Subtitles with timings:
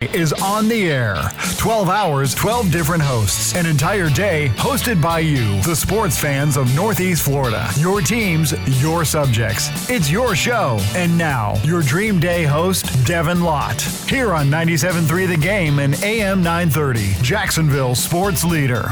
[0.00, 1.16] is on the air.
[1.56, 3.56] 12 hours, 12 different hosts.
[3.56, 7.68] An entire day hosted by you, the sports fans of Northeast Florida.
[7.78, 9.90] Your teams, your subjects.
[9.90, 10.78] It's your show.
[10.94, 13.82] And now, your Dream Day host, Devin Lott.
[14.08, 18.90] Here on 97.3 The Game and AM 930, Jacksonville sports leader.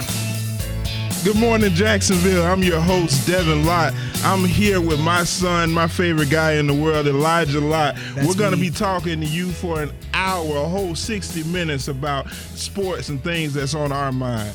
[1.22, 2.44] Good morning, Jacksonville.
[2.44, 3.94] I'm your host, Devin Lott.
[4.24, 7.96] I'm here with my son, my favorite guy in the world, Elijah Lott.
[8.14, 11.88] That's We're going to be talking to you for an hour, a whole 60 minutes
[11.88, 14.52] about sports and things that's on our mind.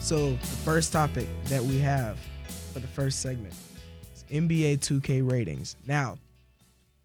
[0.00, 2.18] So, the first topic that we have
[2.72, 3.54] for the first segment
[4.14, 5.76] is NBA 2K ratings.
[5.86, 6.18] Now,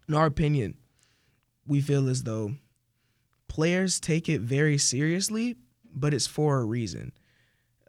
[0.08, 0.76] in our opinion,
[1.66, 2.52] we feel as though
[3.48, 5.56] players take it very seriously,
[5.94, 7.12] but it's for a reason.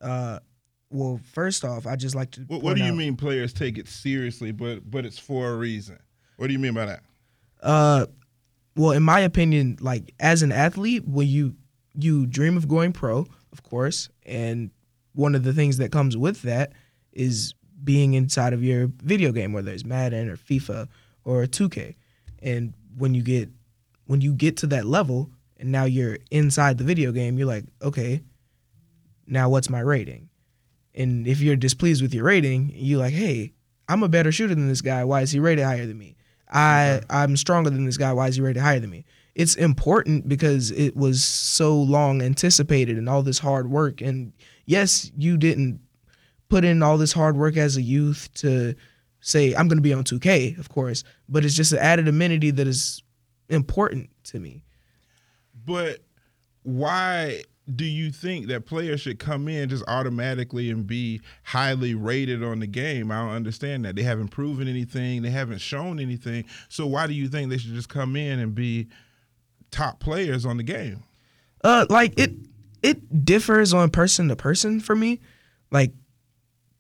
[0.02, 0.40] Uh,
[0.94, 2.42] well, first off, I just like to.
[2.42, 5.56] What, what do you out, mean players take it seriously, but but it's for a
[5.56, 6.00] reason?
[6.38, 7.04] What do you mean by that?
[7.62, 8.06] Uh,
[8.76, 11.56] well, in my opinion, like as an athlete, when you
[11.96, 14.72] you dream of going pro, of course, and
[15.14, 16.74] one of the things that comes with that
[17.12, 20.88] is being inside of your video game, whether it's Madden or FIFA
[21.26, 21.96] or 2K.
[22.42, 23.50] And when you get
[24.06, 27.66] when you get to that level, and now you're inside the video game, you're like,
[27.82, 28.22] okay,
[29.26, 30.30] now what's my rating?
[30.96, 33.54] And if you're displeased with your rating, you're like, hey,
[33.88, 35.04] I'm a better shooter than this guy.
[35.04, 36.16] Why is he rated higher than me?
[36.52, 38.14] I I'm stronger than this guy.
[38.14, 39.06] Why is he rated higher than me?
[39.36, 44.00] It's important because it was so long anticipated and all this hard work.
[44.02, 44.32] And
[44.66, 45.80] yes, you didn't
[46.50, 48.76] put in all this hard work as a youth to
[49.22, 52.52] say I'm going to be on 2K, of course, but it's just an added amenity
[52.52, 53.02] that is
[53.50, 54.64] important to me.
[55.66, 56.00] But
[56.62, 57.44] why
[57.74, 62.60] do you think that players should come in just automatically and be highly rated on
[62.60, 63.10] the game?
[63.10, 63.96] I don't understand that.
[63.96, 66.46] They haven't proven anything, they haven't shown anything.
[66.70, 68.88] So why do you think they should just come in and be
[69.72, 71.04] top players on the game?
[71.64, 72.34] Uh like it
[72.82, 75.22] it differs on person to person for me.
[75.72, 75.94] Like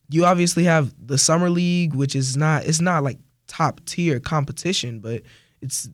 [0.09, 4.99] you obviously have the summer league, which is not it's not like top tier competition,
[4.99, 5.21] but
[5.61, 5.89] it's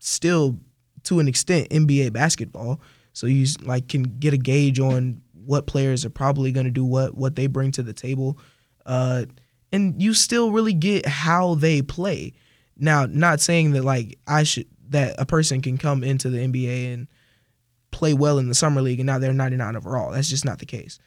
[0.00, 0.58] still
[1.04, 2.80] to an extent NBA basketball.
[3.12, 6.84] So you like can get a gauge on what players are probably going to do
[6.84, 8.38] what what they bring to the table,
[8.86, 9.26] uh,
[9.72, 12.32] and you still really get how they play.
[12.76, 16.92] Now, not saying that like I should that a person can come into the NBA
[16.92, 17.08] and
[17.90, 20.12] play well in the summer league and now they're 99 overall.
[20.12, 20.98] That's just not the case.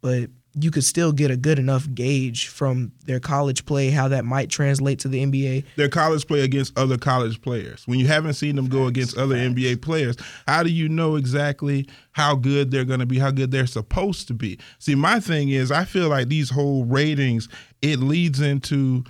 [0.00, 4.24] But you could still get a good enough gauge from their college play how that
[4.24, 5.64] might translate to the NBA.
[5.76, 7.86] Their college play against other college players.
[7.86, 9.36] When you haven't seen them go against other.
[9.36, 10.16] NBA players,
[10.46, 14.26] how do you know exactly how good they're going to be, how good they're supposed
[14.28, 14.58] to be?
[14.78, 17.48] See, my thing is, I feel like these whole ratings
[17.82, 19.04] it leads into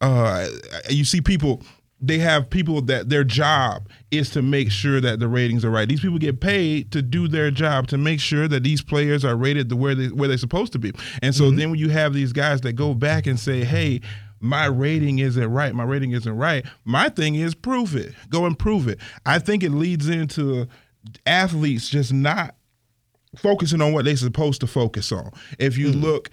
[0.00, 0.46] uh,
[0.88, 1.62] you see people
[2.00, 5.88] they have people that their job is to make sure that the ratings are right.
[5.88, 9.34] These people get paid to do their job to make sure that these players are
[9.34, 10.92] rated the where they where they're supposed to be.
[11.22, 11.56] And so mm-hmm.
[11.56, 14.02] then when you have these guys that go back and say, "Hey,
[14.40, 15.74] my rating isn't right.
[15.74, 18.14] My rating isn't right." My thing is prove it.
[18.28, 18.98] Go and prove it.
[19.24, 20.68] I think it leads into
[21.24, 22.56] athletes just not
[23.36, 25.30] focusing on what they're supposed to focus on.
[25.58, 26.02] If you mm-hmm.
[26.02, 26.30] look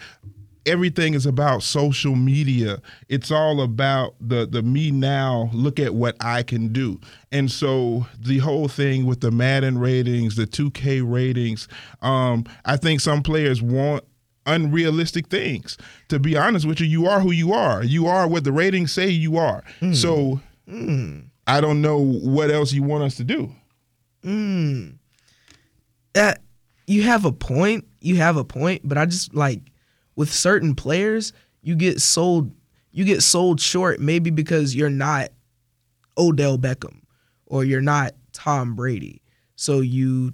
[0.65, 2.81] everything is about social media.
[3.09, 5.49] It's all about the the me now.
[5.53, 6.99] Look at what I can do.
[7.31, 11.67] And so the whole thing with the Madden ratings, the 2K ratings,
[12.01, 14.03] um, I think some players want
[14.45, 15.77] unrealistic things.
[16.09, 17.83] To be honest with you, you are who you are.
[17.83, 19.63] You are what the ratings say you are.
[19.81, 19.95] Mm.
[19.95, 21.25] So mm.
[21.47, 23.51] I don't know what else you want us to do.
[24.23, 24.97] Mm.
[26.15, 26.35] Uh,
[26.87, 27.87] you have a point.
[28.01, 29.61] You have a point, but I just like
[30.15, 32.51] with certain players, you get sold
[32.91, 35.29] you get sold short maybe because you're not
[36.17, 37.01] Odell Beckham
[37.47, 39.21] or you're not Tom Brady.
[39.55, 40.33] So you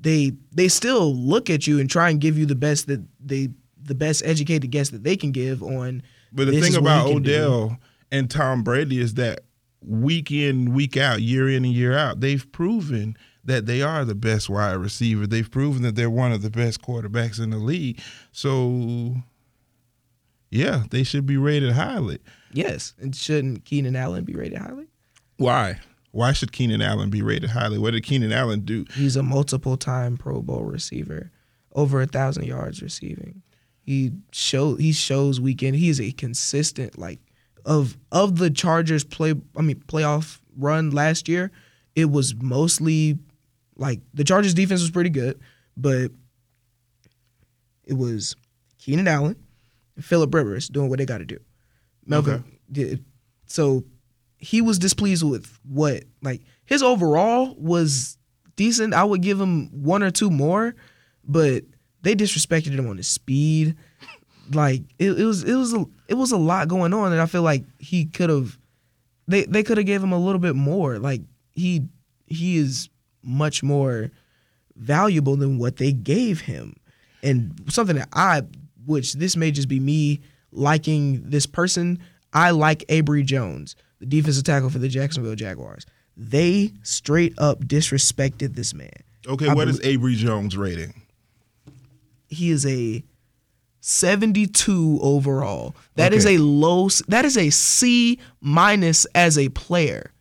[0.00, 3.48] they they still look at you and try and give you the best that they
[3.82, 7.76] the best educated guess that they can give on But the thing about Odell do.
[8.12, 9.40] and Tom Brady is that
[9.80, 13.16] week in, week out, year in and year out, they've proven
[13.48, 15.26] that they are the best wide receiver.
[15.26, 17.98] They've proven that they're one of the best quarterbacks in the league.
[18.30, 19.16] So,
[20.50, 22.18] yeah, they should be rated highly.
[22.52, 24.86] Yes, and shouldn't Keenan Allen be rated highly?
[25.38, 25.80] Why?
[26.10, 27.78] Why should Keenan Allen be rated highly?
[27.78, 28.84] What did Keenan Allen do?
[28.94, 31.30] He's a multiple time Pro Bowl receiver,
[31.72, 33.42] over a thousand yards receiving.
[33.80, 35.76] He show he shows weekend.
[35.76, 37.20] He's a consistent like
[37.64, 39.34] of of the Chargers play.
[39.56, 41.50] I mean playoff run last year.
[41.94, 43.18] It was mostly
[43.78, 45.40] like the Chargers defense was pretty good,
[45.76, 46.10] but
[47.84, 48.36] it was
[48.78, 49.36] Keenan Allen
[49.96, 51.38] and Philip Rivers doing what they got to do.
[52.04, 53.04] Melvin did
[53.46, 53.84] so
[54.38, 58.18] he was displeased with what like his overall was
[58.56, 58.94] decent.
[58.94, 60.74] I would give him one or two more,
[61.24, 61.64] but
[62.02, 63.76] they disrespected him on his speed.
[64.52, 67.26] Like it, it was it was a, it was a lot going on, and I
[67.26, 68.58] feel like he could have
[69.26, 70.98] they they could have gave him a little bit more.
[70.98, 71.22] Like
[71.52, 71.88] he
[72.26, 72.88] he is
[73.22, 74.10] much more
[74.76, 76.76] valuable than what they gave him,
[77.22, 78.42] and something that I
[78.86, 80.20] which this may just be me
[80.52, 81.98] liking this person.
[82.32, 85.84] I like Avery Jones, the defensive tackle for the Jacksonville Jaguars.
[86.16, 88.90] They straight up disrespected this man.
[89.26, 91.02] Okay, I what is belie- Avery Jones rating?
[92.30, 93.02] he is a
[93.80, 95.74] 72 overall.
[95.94, 96.36] That is Okay.
[96.36, 100.12] a low that is a C minus as a player.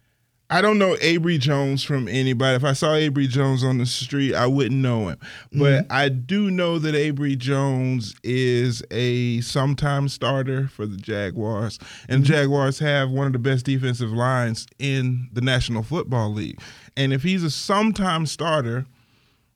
[0.50, 2.56] I don't know Avery Jones from anybody.
[2.56, 5.20] If I saw Avery Jones on the street, I wouldn't know him.
[5.52, 5.92] But mm-hmm.
[5.92, 11.80] I do know that Avery Jones is a sometime starter for the Jaguars.
[12.08, 12.32] And mm-hmm.
[12.32, 16.62] Jaguars have one of the best defensive lines in the National Football League.
[16.96, 18.86] And if he's a sometime starter,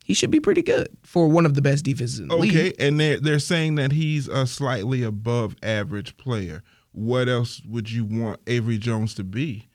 [0.04, 2.76] He should be pretty good for one of the best defenses in the okay, league.
[2.80, 6.64] and they're, they're saying that he's a slightly above average player.
[6.92, 9.70] What else would you want Avery Jones to be?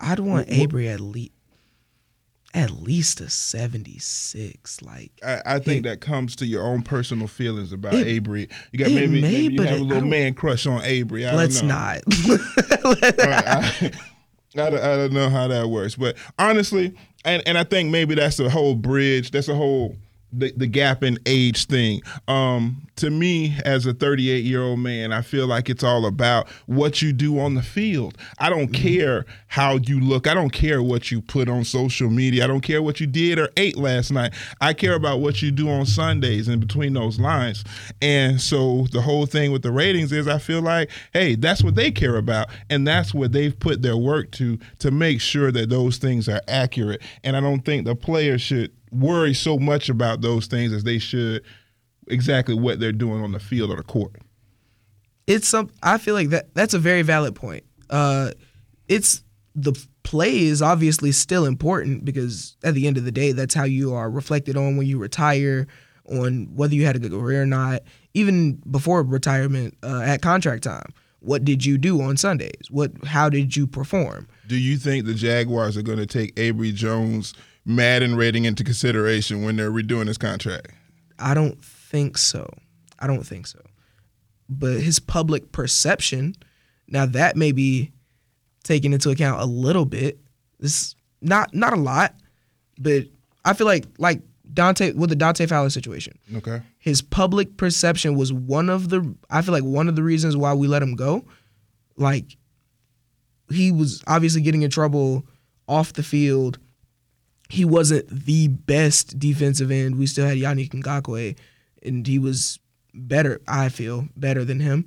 [0.00, 1.32] I'd want Abry at least
[2.52, 7.72] at least a 76 like I, I think that comes to your own personal feelings
[7.72, 8.48] about It- Avery.
[8.72, 11.26] You got maybe, may, maybe you have it- a little man crush on Avery.
[11.26, 11.74] I let's don't know.
[11.74, 12.02] not
[13.18, 13.92] I,
[14.56, 16.92] I, don't, I don't know how that works, but honestly,
[17.24, 19.30] and, and I think maybe that's a whole bridge.
[19.30, 19.94] That's a whole
[20.32, 22.02] the, the gap in age thing.
[22.28, 26.48] Um, to me, as a 38 year old man, I feel like it's all about
[26.66, 28.16] what you do on the field.
[28.38, 30.26] I don't care how you look.
[30.26, 32.44] I don't care what you put on social media.
[32.44, 34.34] I don't care what you did or ate last night.
[34.60, 37.64] I care about what you do on Sundays and between those lines.
[38.02, 41.74] And so the whole thing with the ratings is I feel like, hey, that's what
[41.74, 42.48] they care about.
[42.68, 46.40] And that's what they've put their work to to make sure that those things are
[46.48, 47.02] accurate.
[47.24, 50.98] And I don't think the players should worry so much about those things as they
[50.98, 51.42] should
[52.08, 54.16] exactly what they're doing on the field or the court.
[55.26, 57.64] it's some I feel like that that's a very valid point.
[57.88, 58.32] Uh
[58.88, 59.22] it's
[59.54, 59.72] the
[60.02, 63.92] play is obviously still important because at the end of the day that's how you
[63.94, 65.66] are reflected on when you retire
[66.06, 67.82] on whether you had a good career or not
[68.14, 73.28] even before retirement uh, at contract time what did you do on Sundays what how
[73.28, 77.34] did you perform Do you think the Jaguars are going to take Avery Jones'
[77.64, 80.72] Madden rating into consideration when they're redoing his contract?
[81.18, 82.48] I don't think so.
[82.98, 83.60] I don't think so.
[84.48, 86.34] But his public perception,
[86.88, 87.92] now that may be
[88.64, 90.18] taken into account a little bit.
[90.58, 92.14] This not not a lot,
[92.78, 93.04] but
[93.44, 94.22] I feel like like
[94.52, 96.18] Dante with the Dante Fowler situation.
[96.36, 96.62] Okay.
[96.78, 100.54] His public perception was one of the I feel like one of the reasons why
[100.54, 101.24] we let him go.
[101.96, 102.36] Like
[103.50, 105.26] he was obviously getting in trouble
[105.68, 106.58] off the field.
[107.50, 109.98] He wasn't the best defensive end.
[109.98, 111.36] We still had Yannick Ngakoue,
[111.82, 112.58] and he was
[112.94, 114.86] better, I feel, better than him.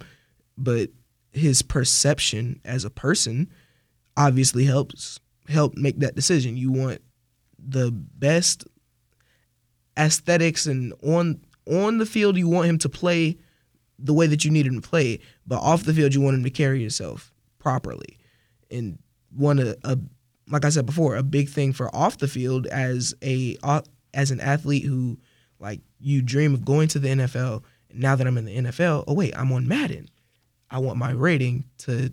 [0.57, 0.89] But
[1.31, 3.51] his perception as a person
[4.15, 6.55] obviously helps help make that decision.
[6.55, 7.01] You want
[7.59, 8.65] the best
[9.97, 13.37] aesthetics and on on the field you want him to play
[13.99, 16.43] the way that you need him to play, but off the field you want him
[16.43, 18.19] to carry himself properly.
[18.69, 18.99] And
[19.35, 19.97] one a, a
[20.49, 23.81] like I said before, a big thing for off the field as a uh,
[24.13, 25.17] as an athlete who
[25.59, 27.63] like you dream of going to the NFL.
[27.93, 30.09] Now that I'm in the NFL, oh wait, I'm on Madden.
[30.69, 32.11] I want my rating to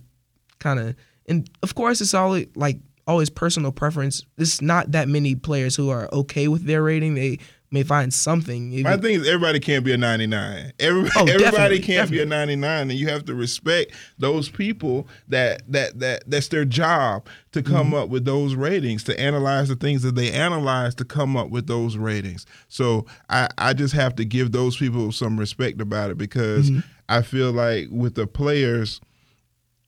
[0.59, 0.95] kind of
[1.27, 4.25] and of course it's always like always personal preference.
[4.37, 7.15] There's not that many players who are okay with their rating.
[7.15, 7.39] They
[7.71, 8.71] may find something.
[8.71, 10.73] My even- thing is everybody can't be a 99.
[10.81, 15.63] Everybody, Oh, everybody can't be a 99 and you have to respect those people that
[15.71, 17.95] that that that's their job to come Mm-hmm.
[17.95, 21.67] up with those ratings, to analyze the things that they analyze to come up with
[21.67, 22.47] those ratings.
[22.69, 26.81] So I I just have to give those people some respect about it because Mm-hmm.
[27.09, 29.01] I feel like with the players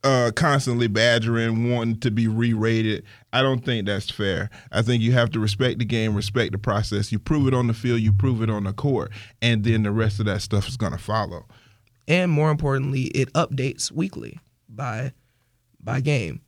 [0.05, 3.05] uh, constantly badgering, wanting to be re-rated.
[3.33, 4.51] I don't think that's fair.
[4.73, 7.13] I think you have to respect the game, respect the process.
[7.13, 9.93] You prove it on the field, you prove it on the court, and then the
[9.93, 11.47] rest of that stuff is going to follow.
[12.09, 15.13] and more importantly, it updates weekly by
[15.81, 16.41] by game.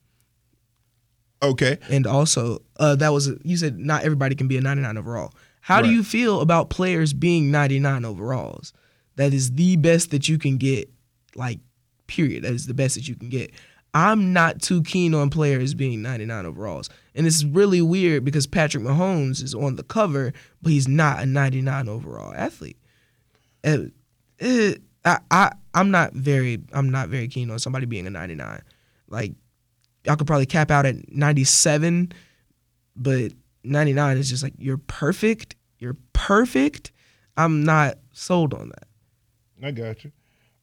[1.43, 1.79] Okay.
[1.91, 5.33] And also, uh, that was you said not everybody can be a 99 overall.
[5.61, 8.73] How do you feel about players being 99 overalls?
[9.17, 10.91] That is the best that you can get.
[11.35, 11.61] Like,
[12.07, 12.45] period.
[12.45, 13.53] That is the best that you can get.
[13.95, 18.83] I'm not too keen on players being 99 overalls, and it's really weird because Patrick
[18.83, 20.33] Mahomes is on the cover,
[20.63, 22.77] but he's not a 99 overall athlete.
[23.63, 23.85] Uh,
[24.43, 24.73] uh,
[25.05, 28.63] I, I I'm not very I'm not very keen on somebody being a 99.
[29.09, 29.33] Like
[30.05, 32.13] y'all could probably cap out at 97,
[32.97, 33.33] but
[33.63, 35.55] 99 is just like you're perfect.
[35.79, 36.93] You're perfect.
[37.37, 39.67] I'm not sold on that.
[39.67, 40.13] I got you.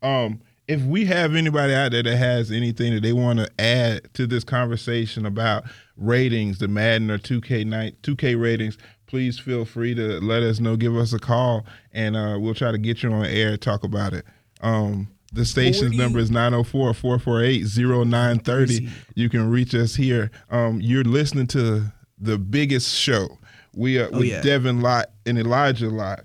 [0.02, 4.08] Um, if we have anybody out there that has anything that they want to add
[4.14, 5.66] to this conversation about
[5.98, 10.78] ratings, the Madden or 2K night 2K ratings, please feel free to let us know.
[10.78, 14.14] Give us a call, and uh, we'll try to get you on air talk about
[14.14, 14.24] it.
[14.62, 18.90] Um, the station's number is 904-448-0930.
[19.16, 20.32] You can reach us here.
[20.50, 23.40] Um, you're listening to the biggest show.
[23.74, 24.42] We are with yeah.
[24.42, 26.24] Devin Lott and Elijah Lott.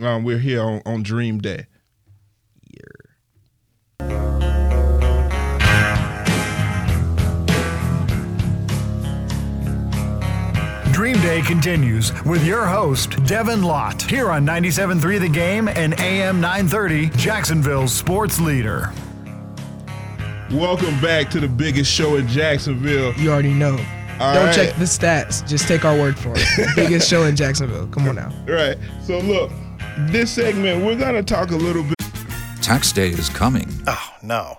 [0.00, 1.66] Um, we're here on, on Dream Day.
[11.22, 17.08] Day continues with your host, Devin Lott, here on 97.3 The Game and AM 930,
[17.16, 18.92] Jacksonville's sports leader.
[20.50, 23.12] Welcome back to the biggest show in Jacksonville.
[23.14, 23.72] You already know.
[24.20, 24.54] All Don't right.
[24.54, 25.46] check the stats.
[25.46, 26.46] Just take our word for it.
[26.76, 27.86] Biggest show in Jacksonville.
[27.88, 28.32] Come on now.
[28.46, 28.76] Right.
[29.02, 29.50] So look,
[30.10, 31.94] this segment we're gonna talk a little bit.
[32.62, 33.68] Tax day is coming.
[33.86, 34.58] Oh, no.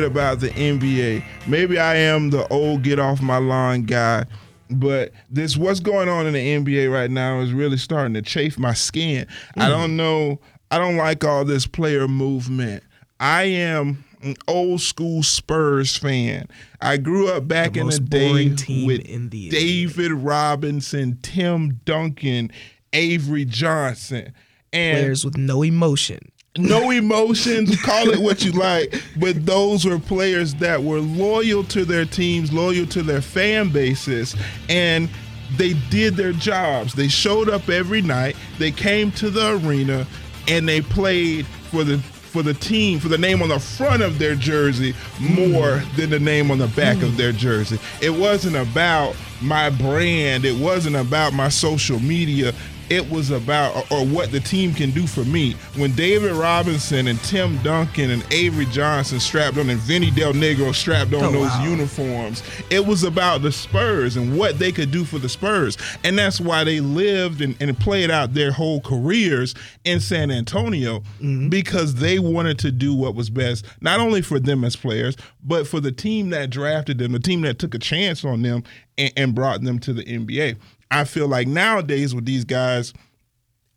[0.00, 1.22] About the NBA.
[1.46, 4.24] Maybe I am the old get off my lawn guy,
[4.70, 8.58] but this what's going on in the NBA right now is really starting to chafe
[8.58, 9.26] my skin.
[9.58, 9.70] I hmm.
[9.70, 10.40] don't know.
[10.70, 12.82] I don't like all this player movement.
[13.20, 16.48] I am an old school Spurs fan.
[16.80, 18.48] I grew up back The in the day
[18.86, 19.50] with the NBA.
[19.50, 22.50] David Robinson, Tim Duncan,
[22.94, 24.32] Avery Johnson,
[24.72, 26.31] and Players with no emotion.
[26.58, 31.84] No emotions, call it what you like, but those were players that were loyal to
[31.84, 34.36] their teams, loyal to their fan bases,
[34.68, 35.08] and
[35.56, 36.92] they did their jobs.
[36.92, 40.06] They showed up every night, they came to the arena,
[40.46, 44.18] and they played for the for the team, for the name on the front of
[44.18, 45.96] their jersey more hmm.
[46.00, 47.16] than the name on the back of hmm.
[47.16, 47.78] their jersey.
[48.00, 52.54] It wasn't about my brand, it wasn't about my social media
[52.92, 55.52] it was about or, or what the team can do for me.
[55.76, 60.74] When David Robinson and Tim Duncan and Avery Johnson strapped on and Vinny Del Negro
[60.74, 61.64] strapped on Oh, those wow.
[61.64, 65.78] uniforms, it was about the Spurs and what they could do for the Spurs.
[66.04, 71.00] And that's why they lived and, and played out their whole careers in San Antonio
[71.22, 71.48] Mm-hmm.
[71.48, 75.66] because they wanted to do what was best, not only for them as players, but
[75.66, 78.64] for the team that drafted them, the team that took a chance on them
[78.98, 80.56] and, and brought them to the NBA.
[80.92, 82.92] I feel like nowadays with these guys,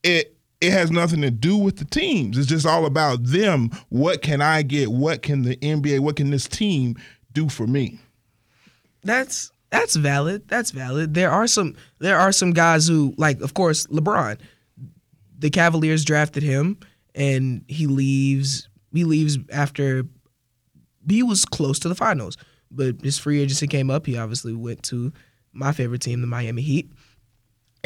[0.03, 2.37] it it has nothing to do with the teams.
[2.37, 3.71] It's just all about them.
[3.89, 4.91] What can I get?
[4.91, 6.01] What can the NBA?
[6.01, 6.95] What can this team
[7.31, 7.99] do for me?
[9.03, 10.47] That's that's valid.
[10.47, 11.13] That's valid.
[11.13, 14.37] There are some there are some guys who like of course LeBron.
[15.39, 16.77] The Cavaliers drafted him
[17.13, 20.05] and he leaves he leaves after
[21.09, 22.37] he was close to the finals.
[22.71, 24.05] But his free agency came up.
[24.05, 25.13] He obviously went to
[25.53, 26.91] my favorite team, the Miami Heat.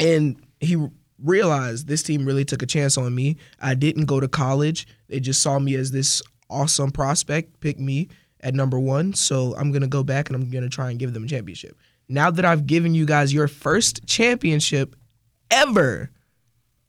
[0.00, 0.88] And he
[1.22, 3.36] realized this team really took a chance on me.
[3.60, 4.86] I didn't go to college.
[5.08, 8.08] They just saw me as this awesome prospect, picked me
[8.40, 9.14] at number one.
[9.14, 11.28] So I'm going to go back and I'm going to try and give them a
[11.28, 11.76] championship.
[12.08, 14.96] Now that I've given you guys your first championship
[15.50, 16.10] ever,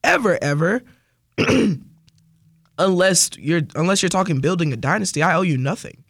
[0.03, 0.81] ever, ever,
[2.77, 6.03] unless you're unless you're talking building a dynasty, I owe you nothing.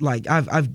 [0.00, 0.68] Like I've I've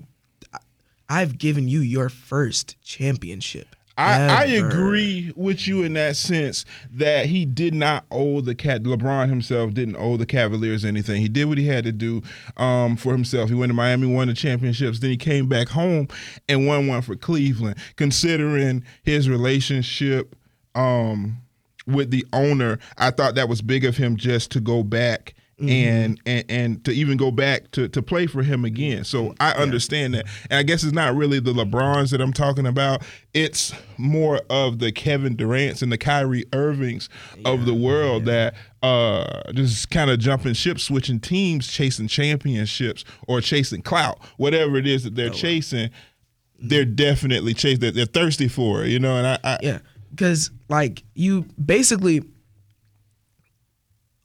[1.08, 3.73] I've given you your first championship.
[3.96, 8.82] I, I agree with you in that sense that he did not owe the cat.
[8.82, 11.20] LeBron himself didn't owe the Cavaliers anything.
[11.20, 12.22] He did what he had to do
[12.56, 13.48] um, for himself.
[13.48, 14.98] He went to Miami, won the championships.
[14.98, 16.08] Then he came back home
[16.48, 17.76] and won one for Cleveland.
[17.96, 20.34] Considering his relationship
[20.74, 21.38] um,
[21.86, 25.68] with the owner, I thought that was big of him just to go back Mm-hmm.
[25.68, 29.04] and, and and to even go back to to play for him again.
[29.04, 29.34] So mm-hmm.
[29.38, 33.04] I understand that, and I guess it's not really the LeBrons that I'm talking about.
[33.34, 37.08] It's more of the Kevin Durant's and the Kyrie Irvings
[37.44, 43.40] of the world that uh just kind of jumping ship, switching teams, chasing championships or
[43.40, 45.88] chasing clout, whatever it is that they're oh, chasing.
[45.88, 46.68] Mm-hmm.
[46.68, 47.78] They're definitely chasing.
[47.78, 49.16] They're, they're thirsty for it, you know.
[49.18, 49.78] And I, I Yeah,
[50.10, 52.24] because like you basically,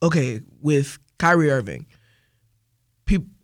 [0.02, 1.86] okay, with Kyrie Irving,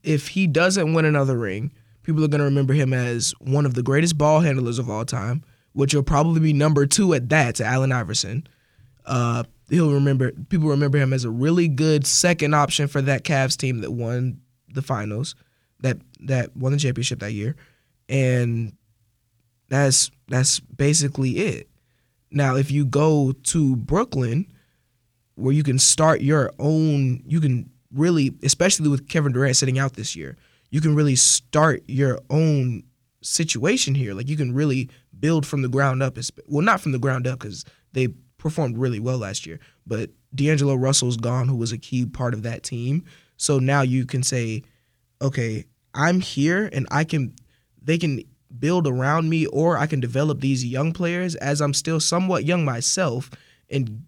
[0.07, 1.73] if he doesn't win another ring,
[2.05, 5.43] people are gonna remember him as one of the greatest ball handlers of all time,
[5.73, 8.47] which will probably be number two at that to Allen Iverson.
[9.05, 13.57] Uh, he'll remember people remember him as a really good second option for that Cavs
[13.57, 14.41] team that won
[14.73, 15.35] the finals,
[15.81, 17.57] that that won the championship that year,
[18.09, 18.73] and
[19.69, 21.69] that's that's basically it.
[22.31, 24.53] Now, if you go to Brooklyn,
[25.37, 29.95] where you can start your own, you can really, especially with Kevin Durant sitting out
[29.95, 30.37] this year,
[30.71, 32.83] you can really start your own
[33.23, 34.15] situation here.
[34.15, 36.19] Like you can really build from the ground up.
[36.47, 40.75] Well, not from the ground up because they performed really well last year, but D'Angelo
[40.75, 43.05] Russell's gone, who was a key part of that team.
[43.37, 44.63] So now you can say,
[45.21, 45.65] okay,
[45.95, 47.35] I'm here and I can,
[47.81, 48.23] they can
[48.59, 52.65] build around me or I can develop these young players as I'm still somewhat young
[52.65, 53.31] myself
[53.71, 54.05] and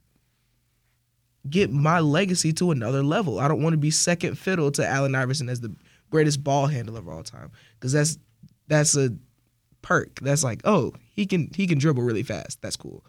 [1.50, 3.38] get my legacy to another level.
[3.38, 5.74] I don't want to be second fiddle to Allen Iverson as the
[6.10, 8.18] greatest ball handler of all time because that's
[8.68, 9.10] that's a
[9.82, 10.20] perk.
[10.20, 12.60] That's like, oh, he can he can dribble really fast.
[12.62, 13.04] That's cool.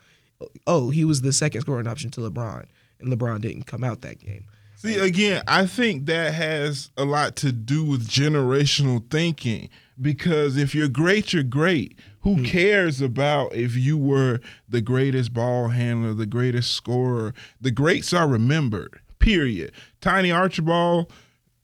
[0.66, 2.66] Oh, he was the second scoring option to LeBron,
[3.00, 4.46] and LeBron didn't come out that game.
[4.78, 9.70] See, again, I think that has a lot to do with generational thinking
[10.02, 11.98] because if you're great, you're great.
[12.22, 12.44] Who hmm.
[12.44, 17.34] cares about if you were the greatest ball handler, the greatest scorer?
[17.60, 19.72] The greats are remembered, period.
[20.02, 21.12] Tiny Archibald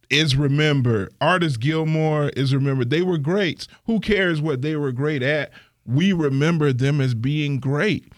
[0.10, 1.14] is remembered.
[1.20, 2.90] Artis Gilmore is remembered.
[2.90, 3.68] They were greats.
[3.86, 5.52] Who cares what they were great at?
[5.86, 8.12] We remember them as being great.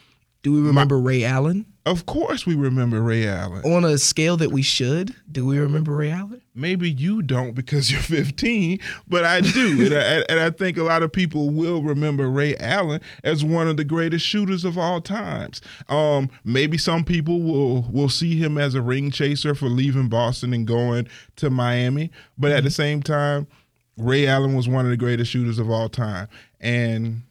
[0.43, 3.63] Do we remember Ray Allen Of course, we remember Ray Allen.
[3.63, 5.15] on a scale that we should?
[5.31, 6.41] Do we remember Ray Allen?
[6.57, 9.85] maybe you don't because you're 15, but I do.
[9.85, 13.67] and, I, and I think a lot of people will remember Ray Allen as one
[13.67, 15.61] of the greatest shooters of all times.
[15.87, 20.51] Um, maybe some people will will see him as a ring chaser for leaving Boston
[20.53, 23.47] and going to Miami, but at the same time,
[23.95, 26.27] Ray Allen was one of the greatest shooters of all time.
[26.59, 27.21] And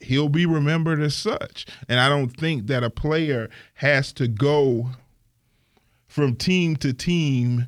[0.00, 1.66] he'll be remembered as such.
[1.88, 4.90] And I don't think that a player has to go
[6.06, 7.66] from team to team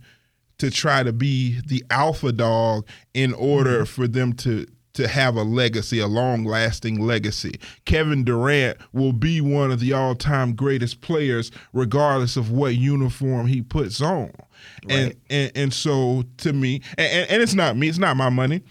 [0.59, 3.85] to try to be the alpha dog in order mm-hmm.
[3.85, 7.61] for them to to have a legacy, a long-lasting legacy.
[7.85, 13.63] Kevin Durant will be one of the all-time greatest players regardless of what uniform he
[13.63, 14.33] puts on.
[14.89, 18.29] And, and and so to me, and, and- and it's not me, it's not my
[18.29, 18.65] money,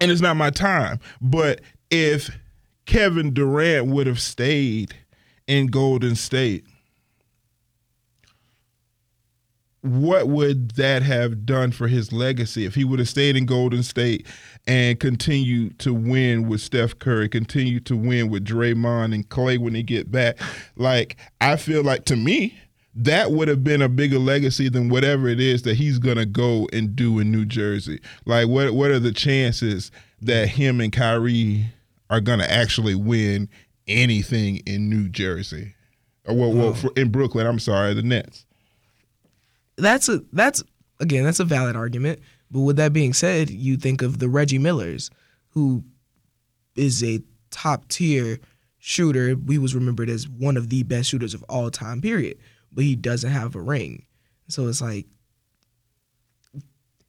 [0.00, 0.98] and it's not my time.
[1.20, 2.30] But if
[2.88, 4.94] Kevin Durant would have stayed
[5.46, 6.64] in Golden State,
[9.82, 13.82] what would that have done for his legacy if he would have stayed in Golden
[13.82, 14.26] State
[14.66, 19.74] and continued to win with Steph Curry, continue to win with Draymond and Clay when
[19.74, 20.38] they get back?
[20.74, 22.58] Like, I feel like to me,
[22.94, 26.66] that would have been a bigger legacy than whatever it is that he's gonna go
[26.72, 28.00] and do in New Jersey.
[28.24, 29.90] Like, what what are the chances
[30.22, 31.66] that him and Kyrie
[32.10, 33.48] are gonna actually win
[33.86, 35.74] anything in New Jersey?
[36.24, 36.74] Or well, well oh.
[36.74, 38.44] for, in Brooklyn, I'm sorry, the Nets.
[39.76, 40.62] that's a that's
[41.00, 42.20] again that's a valid argument.
[42.50, 45.10] But with that being said, you think of the Reggie Millers,
[45.50, 45.84] who
[46.76, 48.38] is a top tier
[48.78, 49.36] shooter.
[49.48, 52.00] He was remembered as one of the best shooters of all time.
[52.00, 52.38] Period.
[52.72, 54.04] But he doesn't have a ring,
[54.48, 55.06] so it's like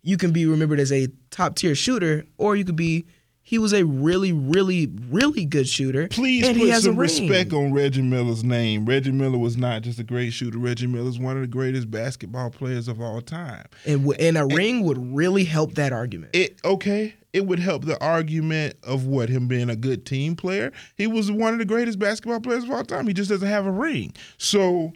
[0.02, 3.06] you can be remembered as a top tier shooter, or you could be
[3.50, 6.08] he was a really, really, really good shooter.
[6.08, 8.86] Please and put he has some a respect on Reggie Miller's name.
[8.86, 10.60] Reggie Miller was not just a great shooter.
[10.60, 13.66] Reggie Miller is one of the greatest basketball players of all time.
[13.88, 16.30] and w- and a ring would really help that argument.
[16.36, 17.16] It okay.
[17.34, 20.72] It would help the argument of what him being a good team player.
[20.96, 23.08] He was one of the greatest basketball players of all time.
[23.08, 24.14] He just doesn't have a ring.
[24.38, 24.94] So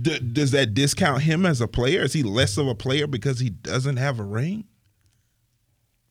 [0.00, 2.00] d- does that discount him as a player?
[2.04, 4.64] Is he less of a player because he doesn't have a ring?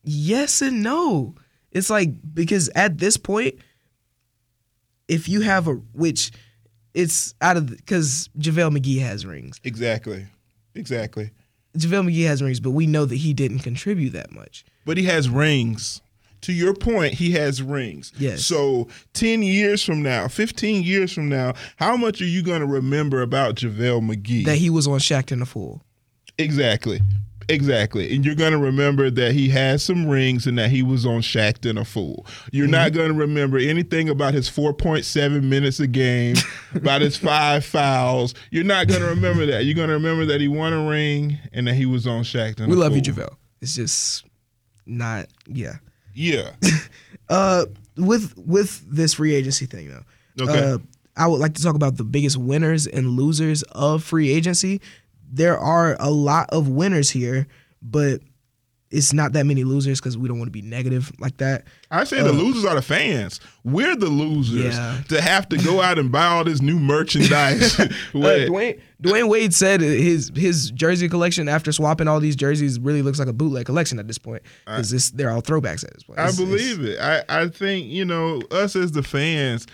[0.02, 1.34] Yes and no.
[1.72, 3.56] It's like because at this point,
[5.08, 6.32] if you have a which
[6.94, 9.60] it's out of because JaVale McGee has rings.
[9.64, 10.26] Exactly.
[10.74, 11.30] Exactly.
[11.76, 14.64] JaVale McGee has rings, but we know that he didn't contribute that much.
[14.84, 16.00] But he has rings.
[16.42, 18.12] to your point, he has rings.
[18.18, 18.44] Yes.
[18.44, 22.66] So 10 years from now, 15 years from now, how much are you going to
[22.66, 24.44] remember about JaVale McGee?
[24.46, 25.82] That he was on Shaqtin' a Fool.
[26.38, 27.00] exactly.
[27.50, 28.14] Exactly.
[28.14, 31.20] And you're going to remember that he had some rings and that he was on
[31.20, 32.26] Shaqtin' a Fool.
[32.52, 36.36] You're not going to remember anything about his 4.7 minutes a game,
[36.74, 38.34] about his five fouls.
[38.50, 39.64] You're not going to remember that.
[39.64, 42.58] You're going to remember that he won a ring and that he was on Shaqtin'
[42.60, 42.68] We a Fool.
[42.68, 43.02] We love you.
[43.02, 43.36] JaVale.
[43.60, 44.24] It's just
[44.86, 45.74] not yeah.
[46.14, 46.52] Yeah.
[47.28, 47.64] Uh,
[47.96, 50.72] with with this free agency thing though, Okay.
[50.72, 50.78] uh,
[51.16, 54.80] I would like to talk about the biggest winners and losers of free agency.
[55.32, 57.46] There are a lot of winners here,
[57.82, 58.20] but
[58.90, 61.62] it's not that many losers because we don't want to be negative like that.
[61.92, 63.38] I say the losers are the fans.
[63.62, 65.02] We're the losers Uh, Yeah.
[65.16, 67.78] to have to go out and buy all this new merchandise.
[67.80, 73.02] Uh, Dwyane Dwyane Wade said his his jersey collection after swapping all these jerseys really
[73.02, 76.02] looks like a bootleg collection at this point because this they're all throwbacks at this
[76.02, 76.18] point.
[76.18, 76.98] I It's- it's- believe it.
[76.98, 79.66] I, I think, you know, us as the fans,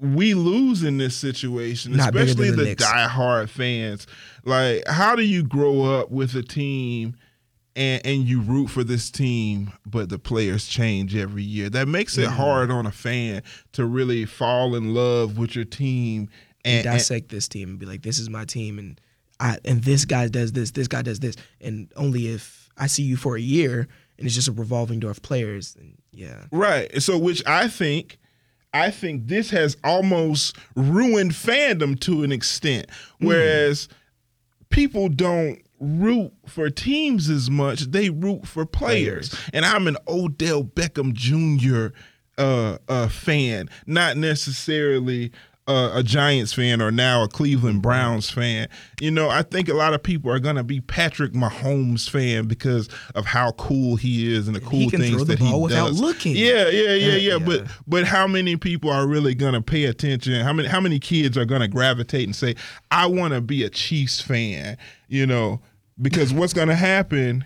[0.00, 4.06] we lose in this situation, Not especially the the, diehard fans.
[4.44, 7.16] Like, how do you grow up with a team
[7.76, 11.68] and, and you root for this team, but the players change every year?
[11.70, 12.32] That makes Mm-hmm.
[12.32, 16.30] it hard on a fan to really fall in love with your team.
[16.64, 19.00] And, and dissect this team and be like, this is my team, and
[19.38, 23.02] I and this guy does this, this guy does this, and only if I see
[23.02, 27.00] you for a year and it's just a revolving door of players, then yeah, Right.
[27.00, 28.18] So which I think
[28.72, 32.86] I think this has almost ruined fandom to an extent.
[33.18, 33.88] Whereas
[34.70, 39.34] people don't root for teams as much, they root for players.
[39.52, 41.94] And I'm an Odell Beckham Jr.
[42.38, 45.32] uh uh fan, not necessarily
[45.70, 48.68] uh, a Giants fan or now a Cleveland Browns fan.
[49.00, 52.46] You know, I think a lot of people are going to be Patrick Mahomes fan
[52.46, 55.38] because of how cool he is and the cool he can things throw the that
[55.38, 56.00] he does.
[56.00, 56.36] looking.
[56.36, 57.16] Yeah, yeah, yeah, yeah.
[57.16, 57.38] yeah.
[57.38, 60.44] But but how many people are really gonna pay attention?
[60.44, 62.56] How many how many kids are gonna gravitate and say,
[62.90, 64.76] I wanna be a Chiefs fan,
[65.08, 65.60] you know,
[66.00, 67.44] because what's gonna happen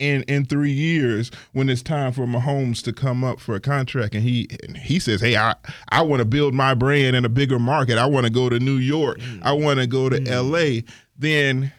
[0.00, 4.14] in in three years when it's time for Mahomes to come up for a contract
[4.14, 5.54] and he and he says, Hey, I,
[5.90, 7.98] I wanna build my brand in a bigger market.
[7.98, 9.40] I wanna go to New York, mm.
[9.42, 10.84] I wanna go to mm.
[10.84, 11.72] LA, then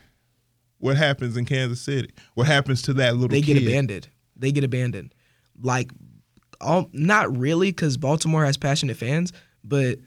[0.77, 2.11] what happens in Kansas City?
[2.35, 3.55] What happens to that little they kid?
[3.55, 4.07] get abandoned.
[4.35, 5.13] They get abandoned.
[5.61, 5.91] Like,
[6.59, 9.31] all not really because Baltimore has passionate fans,
[9.63, 9.99] but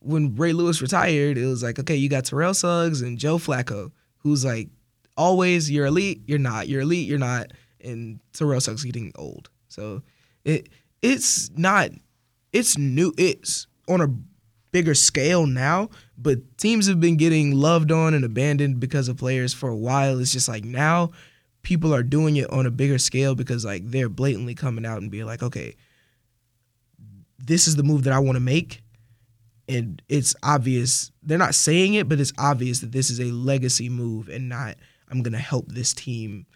[0.00, 3.92] when Ray Lewis retired, it was like, okay, you got Terrell Suggs and Joe Flacco,
[4.18, 4.68] who's like
[5.16, 9.50] always you're elite, you're not, you're elite, you're not, and Terrell Suggs getting old.
[9.68, 10.02] So
[10.44, 10.68] it
[11.00, 11.90] it's not
[12.52, 14.08] it's new it's on a
[14.72, 19.52] bigger scale now, but teams have been getting loved on and abandoned because of players
[19.52, 20.18] for a while.
[20.18, 21.10] It's just like now
[21.62, 25.10] people are doing it on a bigger scale because like they're blatantly coming out and
[25.10, 25.76] being like, okay,
[27.38, 28.82] this is the move that I want to make.
[29.68, 33.88] And it's obvious they're not saying it, but it's obvious that this is a legacy
[33.88, 34.76] move and not
[35.12, 36.46] I'm gonna help this team.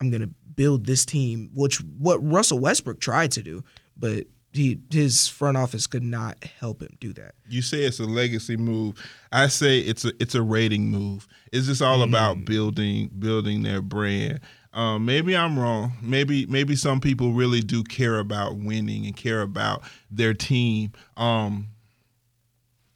[0.00, 3.62] I'm gonna build this team, which what Russell Westbrook tried to do,
[3.96, 7.34] but he his front office could not help him do that.
[7.48, 8.94] You say it's a legacy move.
[9.32, 11.26] I say it's a it's a rating move.
[11.52, 12.08] It's just all Mm.
[12.08, 14.40] about building building their brand.
[14.72, 15.92] Um, maybe I'm wrong.
[16.02, 20.92] Maybe maybe some people really do care about winning and care about their team.
[21.16, 21.68] Um,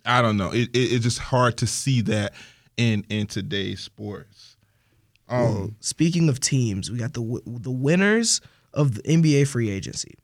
[0.04, 0.52] I don't know.
[0.52, 2.34] It, it, it's just hard to see that
[2.76, 4.47] in in today's sports.
[5.28, 8.40] Um, Well, speaking of teams, we got the the winners
[8.74, 10.14] of the NBA free agency.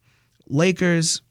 [0.47, 1.21] Lakers,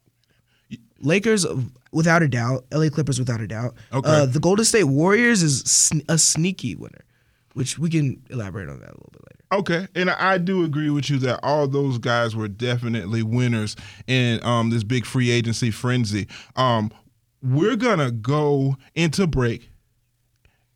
[0.99, 1.45] Lakers
[1.91, 2.65] without a doubt.
[2.71, 3.75] LA Clippers without a doubt.
[3.93, 4.09] Okay.
[4.09, 7.05] Uh, the Golden State Warriors is sn- a sneaky winner,
[7.53, 9.31] which we can elaborate on that a little bit later.
[9.51, 13.75] Okay, and I do agree with you that all those guys were definitely winners
[14.07, 16.27] in um, this big free agency frenzy.
[16.55, 16.91] Um,
[17.43, 19.69] we're gonna go into break,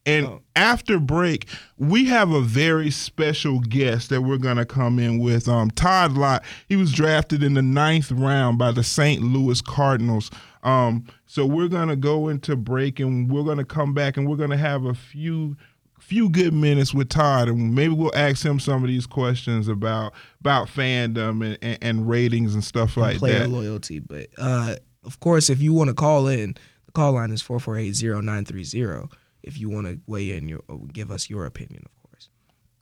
[0.10, 5.48] and after break, we have a very special guest that we're gonna come in with.
[5.48, 6.44] Um, Todd Lott.
[6.68, 9.22] He was drafted in the ninth round by the St.
[9.22, 10.32] Louis Cardinals.
[10.64, 14.58] Um, so we're gonna go into break, and we're gonna come back, and we're gonna
[14.58, 15.56] have a few
[16.00, 20.14] few good minutes with Todd, and maybe we'll ask him some of these questions about
[20.40, 23.50] about fandom and, and, and ratings and stuff like Player that.
[23.50, 27.44] loyalty, but uh, of course, if you want to call in, the call line is
[27.44, 29.12] 448-0930.
[29.44, 32.30] If you want to weigh in, your, give us your opinion, of course.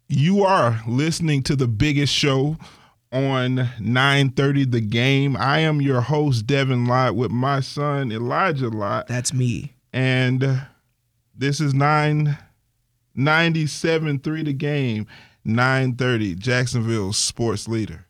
[0.07, 2.57] You are listening to the biggest show
[3.11, 5.37] on 930 The Game.
[5.37, 9.07] I am your host, Devin Lott, with my son, Elijah Lott.
[9.07, 9.73] That's me.
[9.93, 10.61] And
[11.35, 15.07] this is 997.3 The Game,
[15.45, 18.05] 930, Jacksonville sports leader.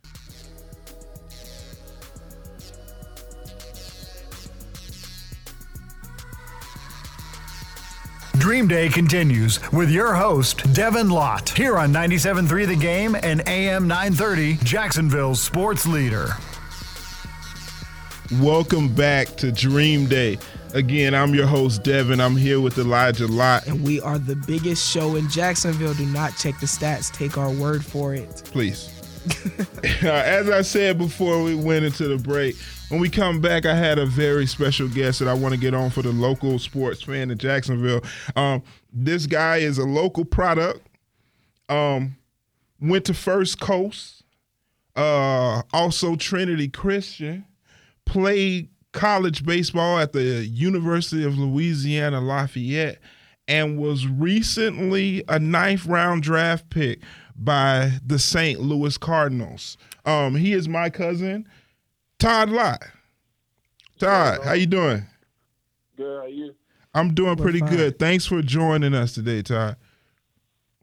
[8.47, 13.89] Dream Day continues with your host, Devin Lott, here on 97.3 The Game and AM
[13.89, 16.29] 930, Jacksonville's sports leader.
[18.39, 20.39] Welcome back to Dream Day.
[20.73, 22.21] Again, I'm your host, Devin.
[22.21, 23.67] I'm here with Elijah Lott.
[23.67, 25.95] And we are the biggest show in Jacksonville.
[25.95, 27.11] Do not check the stats.
[27.11, 28.43] Take our word for it.
[28.45, 28.89] Please.
[30.03, 32.55] As I said before we went into the break,
[32.89, 35.73] when we come back, I had a very special guest that I want to get
[35.73, 38.01] on for the local sports fan in Jacksonville.
[38.35, 40.87] Um, this guy is a local product.
[41.69, 42.15] Um,
[42.79, 44.23] went to First Coast,
[44.95, 47.45] uh, also Trinity Christian,
[48.05, 52.99] played college baseball at the University of Louisiana Lafayette,
[53.49, 57.01] and was recently a ninth round draft pick
[57.35, 58.61] by the St.
[58.61, 59.77] Louis Cardinals.
[60.05, 61.47] Um, he is my cousin,
[62.19, 62.83] Todd Lott.
[63.99, 65.05] Todd, how you doing?
[65.95, 66.19] Good.
[66.19, 66.55] How you?
[66.93, 67.69] I'm doing We're pretty fine.
[67.69, 67.99] good.
[67.99, 69.75] Thanks for joining us today, Todd.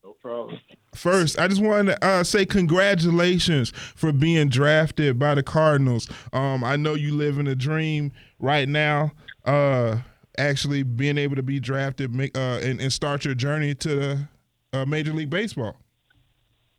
[0.05, 0.59] No problem.
[0.95, 6.09] First, I just wanted to uh, say congratulations for being drafted by the Cardinals.
[6.33, 9.11] Um, I know you live in a dream right now.
[9.45, 9.99] Uh,
[10.39, 14.29] actually, being able to be drafted make, uh, and, and start your journey to the
[14.73, 15.77] uh, Major League Baseball.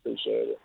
[0.00, 0.58] Appreciate it.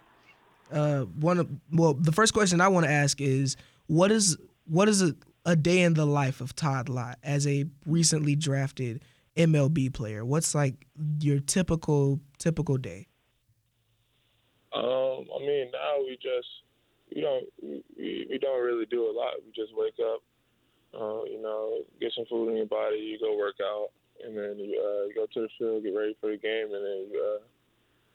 [0.71, 3.58] Uh, one of, well, the first question I want to ask is
[3.91, 5.13] what is what is a,
[5.45, 9.04] a day in the life of Todd Lott as a recently drafted
[9.36, 10.23] MLB player?
[10.23, 10.86] What's like
[11.19, 13.08] your typical typical day?
[14.73, 16.47] Um, I mean, now we just
[17.13, 19.34] we don't we, we don't really do a lot.
[19.45, 20.21] We just wake up,
[20.93, 23.89] uh, you know, get some food in your body, you go work out,
[24.23, 26.86] and then you, uh, you go to the field, get ready for the game, and
[26.86, 27.43] then you uh,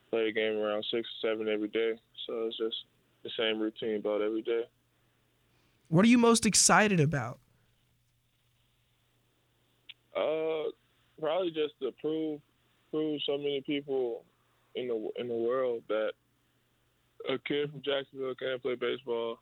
[0.09, 2.01] play the game around six or seven every day.
[2.27, 2.77] So it's just
[3.25, 4.63] the same routine about every day.
[5.89, 7.39] What are you most excited about?
[10.17, 10.71] Uh,
[11.21, 12.41] probably just to prove
[12.91, 14.25] prove so many people
[14.75, 16.13] in the in the world that
[17.29, 19.39] a kid from Jacksonville can play baseball,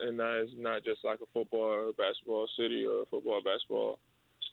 [0.00, 3.98] and that is not just like a football or basketball city or a football basketball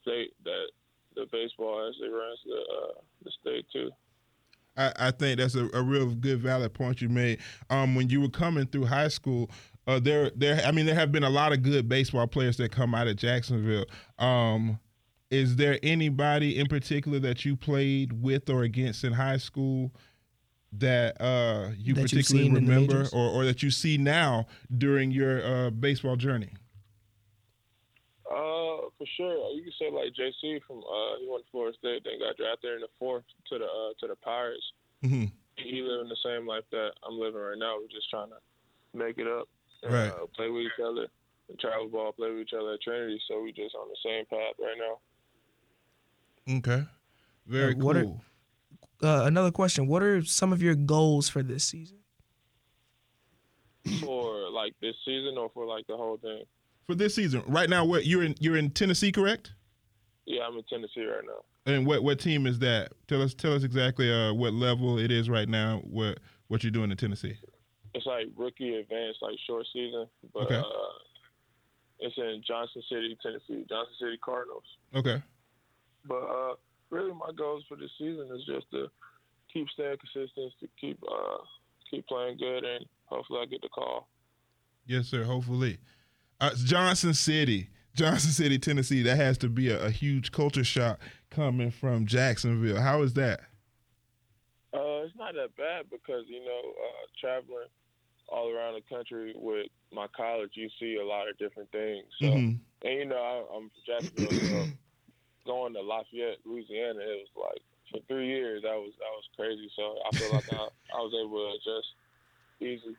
[0.02, 0.34] state.
[0.44, 0.66] That
[1.14, 3.90] the baseball actually runs the uh, the state too.
[4.76, 7.38] I, I think that's a, a real good valid point you made.
[7.70, 9.50] Um, when you were coming through high school,
[9.86, 12.72] uh, there there I mean there have been a lot of good baseball players that
[12.72, 13.86] come out of Jacksonville.
[14.18, 14.78] Um,
[15.30, 19.92] is there anybody in particular that you played with or against in high school
[20.72, 24.46] that uh, you That particularly seen remember or, or that you see now
[24.76, 26.52] during your uh, baseball journey?
[28.30, 29.50] Uh, for sure.
[29.54, 32.74] You can say like JC from uh, he went to Florida State, then got drafted
[32.74, 34.72] in the fourth to the uh, to the Pirates.
[35.04, 35.30] Mhm.
[35.56, 37.76] He, he living the same life that I'm living right now.
[37.80, 38.36] We're just trying to
[38.94, 40.08] make it up, and, Right.
[40.08, 41.06] uh, play with each other,
[41.60, 43.20] travel ball, play with each other at Trinity.
[43.28, 44.98] So we just on the same path right now.
[46.58, 46.84] Okay,
[47.46, 48.22] very Uh, what are- cool.
[49.02, 51.98] Uh, another question: What are some of your goals for this season?
[54.00, 56.44] For like this season or for like the whole thing.
[56.86, 59.52] For this season, right now, what you're in you're in Tennessee, correct?
[60.24, 61.44] Yeah, I'm in Tennessee right now.
[61.72, 62.92] And what what team is that?
[63.06, 65.80] Tell us tell us exactly uh, what level it is right now.
[65.84, 67.36] What what you're doing in Tennessee?
[67.96, 70.56] It's like rookie advanced, like short season, but Okay.
[70.56, 70.92] uh,
[72.00, 74.64] it's in Johnson City, Tennessee, Johnson City Cardinals.
[74.94, 75.22] Okay.
[76.06, 76.54] But uh,
[76.90, 78.88] really, my goals for this season is just to
[79.50, 81.38] keep staying consistent, to keep uh,
[81.90, 84.08] keep playing good, and hopefully I get the call.
[84.84, 85.24] Yes, sir.
[85.24, 85.78] Hopefully,
[86.38, 89.02] uh, Johnson City, Johnson City, Tennessee.
[89.02, 92.78] That has to be a, a huge culture shock coming from Jacksonville.
[92.80, 93.40] How is that?
[94.74, 97.68] Uh, it's not that bad because you know, uh, traveling
[98.28, 102.06] all around the country with my college, you see a lot of different things.
[102.20, 102.58] So, Mhm.
[102.82, 104.68] and you know, I, I'm from Jacksonville, so
[105.46, 109.70] going to Lafayette, Louisiana, it was like for three years that was that was crazy.
[109.76, 111.88] So I feel like I, I was able to adjust
[112.60, 112.96] easy.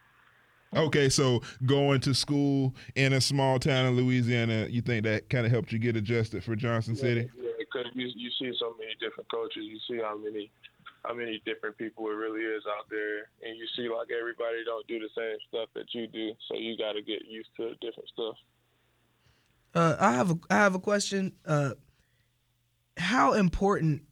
[0.75, 5.45] Okay, so going to school in a small town in Louisiana, you think that kind
[5.45, 7.29] of helped you get adjusted for Johnson City?
[7.41, 10.51] Yeah, because you you see so many different cultures, you see how many
[11.07, 14.85] how many different people it really is out there, and you see like everybody don't
[14.87, 18.09] do the same stuff that you do, so you got to get used to different
[18.13, 18.35] stuff.
[19.73, 21.33] Uh, I have a I have a question.
[21.45, 21.71] Uh,
[22.97, 24.03] how important,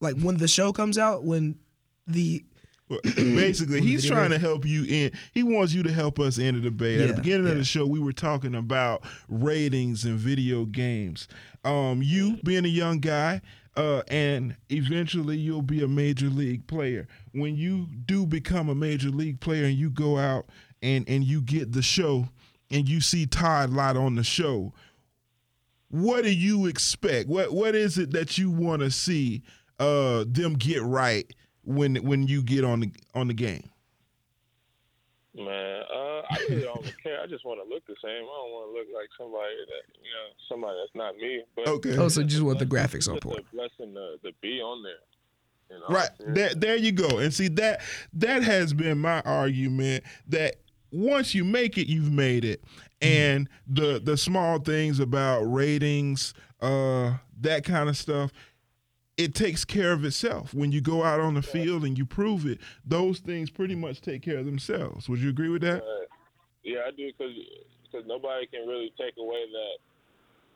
[0.00, 1.58] like when the show comes out, when
[2.06, 2.44] the
[2.88, 5.12] Well, Basically, he's trying to help you in.
[5.32, 7.00] He wants you to help us in the debate.
[7.00, 11.26] At the Yeah, beginning of the show, we were talking about ratings and video games.
[11.64, 13.40] Um, you being a young guy,
[13.76, 17.08] uh, and eventually you'll be a major league player.
[17.32, 20.46] When you do become a major league player and you go out
[20.82, 22.28] and and you get the show
[22.70, 24.72] and you see Todd Lott on the show,
[25.88, 27.28] what do you expect?
[27.28, 29.42] What what is it that you want to see
[29.78, 31.30] uh, them get right
[31.64, 33.70] when when you get on the on the game?
[35.36, 37.20] Man, uh, I really don't care.
[37.20, 38.22] I just want to look the same.
[38.22, 41.42] I don't want to look like somebody that you know, somebody that's not me.
[41.56, 41.96] But Okay.
[41.98, 43.46] Oh, so you just want the graphics on it's a point.
[43.52, 44.92] blessing to, to be on there.
[45.70, 46.08] You know, Right.
[46.18, 46.34] seriously.
[46.34, 47.18] There, there you go.
[47.18, 47.80] And see that
[48.12, 50.56] that has been my argument that
[50.92, 52.62] once you make it, you've made it.
[53.02, 58.30] And the the small things about ratings, uh, that kind of stuff,
[59.16, 60.54] it takes care of itself.
[60.54, 64.00] When you go out on the field and you prove it, those things pretty much
[64.00, 65.08] take care of themselves.
[65.08, 65.82] Would you agree with that?
[65.82, 66.06] Uh,
[66.62, 69.76] yeah, I do because nobody can really take away that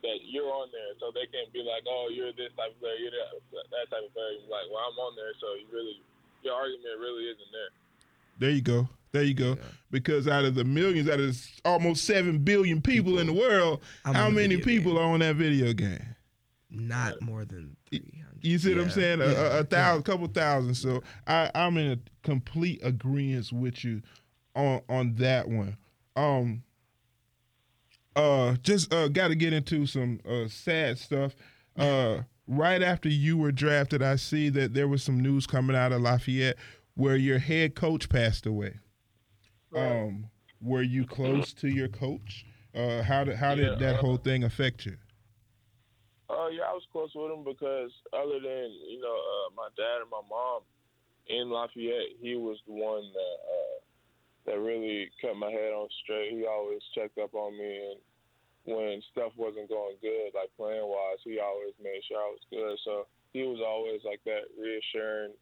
[0.01, 2.95] that you're on there, so they can't be like, oh, you're this type of player,
[3.03, 4.31] you're that, that type of player.
[4.39, 5.99] You're like, well, I'm on there, so you really
[6.43, 7.71] your argument really isn't there.
[8.39, 8.87] There you go.
[9.11, 9.57] There you go.
[9.91, 14.13] Because out of the millions, out of almost seven billion people, in the world, I'm
[14.13, 15.01] how many people game.
[15.01, 16.15] are on that video game?
[16.69, 18.28] Not more than 300.
[18.41, 19.21] You see what I'm saying?
[19.21, 19.59] A, a, Yeah.
[19.59, 20.75] a thousand, couple thousand.
[20.75, 24.01] So I, I'm in a complete agreement with you
[24.55, 25.77] on on that one.
[26.15, 26.63] Um,
[28.15, 31.35] uh, just uh, got to get into some uh, sad stuff.
[31.77, 35.91] Uh, right after you were drafted, I see that there was some news coming out
[35.91, 36.57] of Lafayette
[36.95, 38.75] where your head coach passed away.
[39.75, 40.29] Um,
[40.61, 42.45] were you close to your coach?
[42.75, 44.97] Uh, how did how did Yeah, that uh, whole thing affect you?
[46.49, 50.01] Uh, yeah, I was close with him because other than you know uh, my dad
[50.01, 50.61] and my mom
[51.27, 53.77] in Lafayette, he was the one that uh,
[54.45, 56.33] that really kept my head on straight.
[56.33, 57.99] He always checked up on me, and
[58.65, 62.77] when stuff wasn't going good, like playing wise, he always made sure I was good.
[62.83, 65.33] So he was always like that reassuring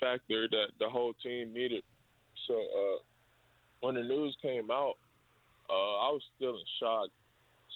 [0.00, 1.82] factor that the whole team needed.
[2.46, 2.98] So uh,
[3.80, 4.96] when the news came out,
[5.70, 7.08] uh, I was still in shock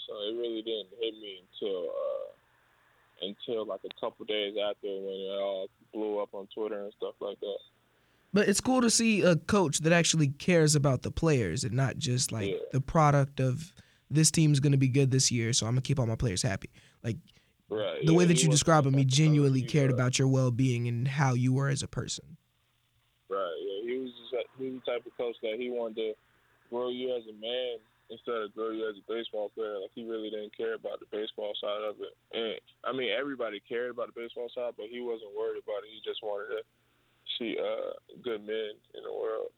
[0.06, 5.14] so it really didn't hit me until uh, until like a couple days after when
[5.14, 7.58] it all blew up on Twitter and stuff like that.
[8.32, 11.98] But it's cool to see a coach that actually cares about the players and not
[11.98, 12.56] just like Yeah.
[12.72, 13.72] the product of
[14.10, 16.16] this team's going to be good this year, so I'm going to keep all my
[16.16, 16.70] players happy.
[17.02, 17.16] Like
[17.68, 18.04] Right.
[18.04, 20.18] the yeah, way that you was describe him, he the type of genuinely cared about
[20.18, 22.36] your well being and how you were as a person.
[23.28, 23.56] Right.
[23.60, 23.90] Yeah.
[23.92, 26.12] He was just, he was the type of coach that he wanted to
[26.70, 27.76] grow you as a man
[28.12, 29.81] instead of grow you as a baseball player.
[29.81, 32.14] Like he really didn't care about the baseball side of it.
[32.37, 35.90] And I mean, everybody cared about the baseball side, but he wasn't worried about it.
[35.90, 36.62] He just wanted to
[37.38, 39.48] see uh, good men in the world.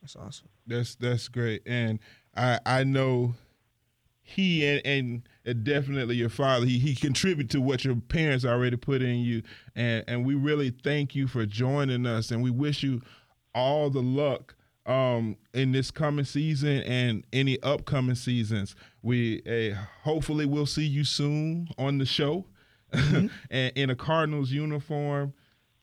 [0.00, 0.48] That's awesome.
[0.66, 1.98] That's that's great, and
[2.36, 3.34] I I know
[4.20, 9.00] he and, and definitely your father he he contributed to what your parents already put
[9.00, 9.42] in you,
[9.74, 13.00] and and we really thank you for joining us, and we wish you
[13.54, 14.54] all the luck
[14.86, 18.76] um in this coming season and any upcoming seasons.
[19.02, 22.44] We uh, hopefully we'll see you soon on the show,
[22.92, 25.32] and in a Cardinals uniform.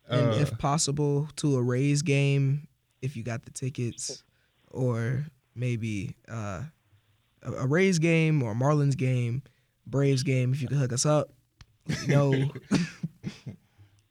[0.07, 2.67] And Uh, if possible, to a Rays game,
[3.01, 4.23] if you got the tickets,
[4.69, 6.63] or maybe uh,
[7.43, 9.41] a, a Rays game or Marlins game,
[9.87, 11.31] Braves game, if you can hook us up.
[12.07, 12.33] No,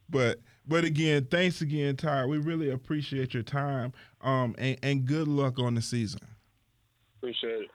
[0.08, 2.26] But but again, thanks again, Ty.
[2.26, 3.92] We really appreciate your time.
[4.22, 6.20] Um, and, and good luck on the season.
[7.18, 7.70] Appreciate it.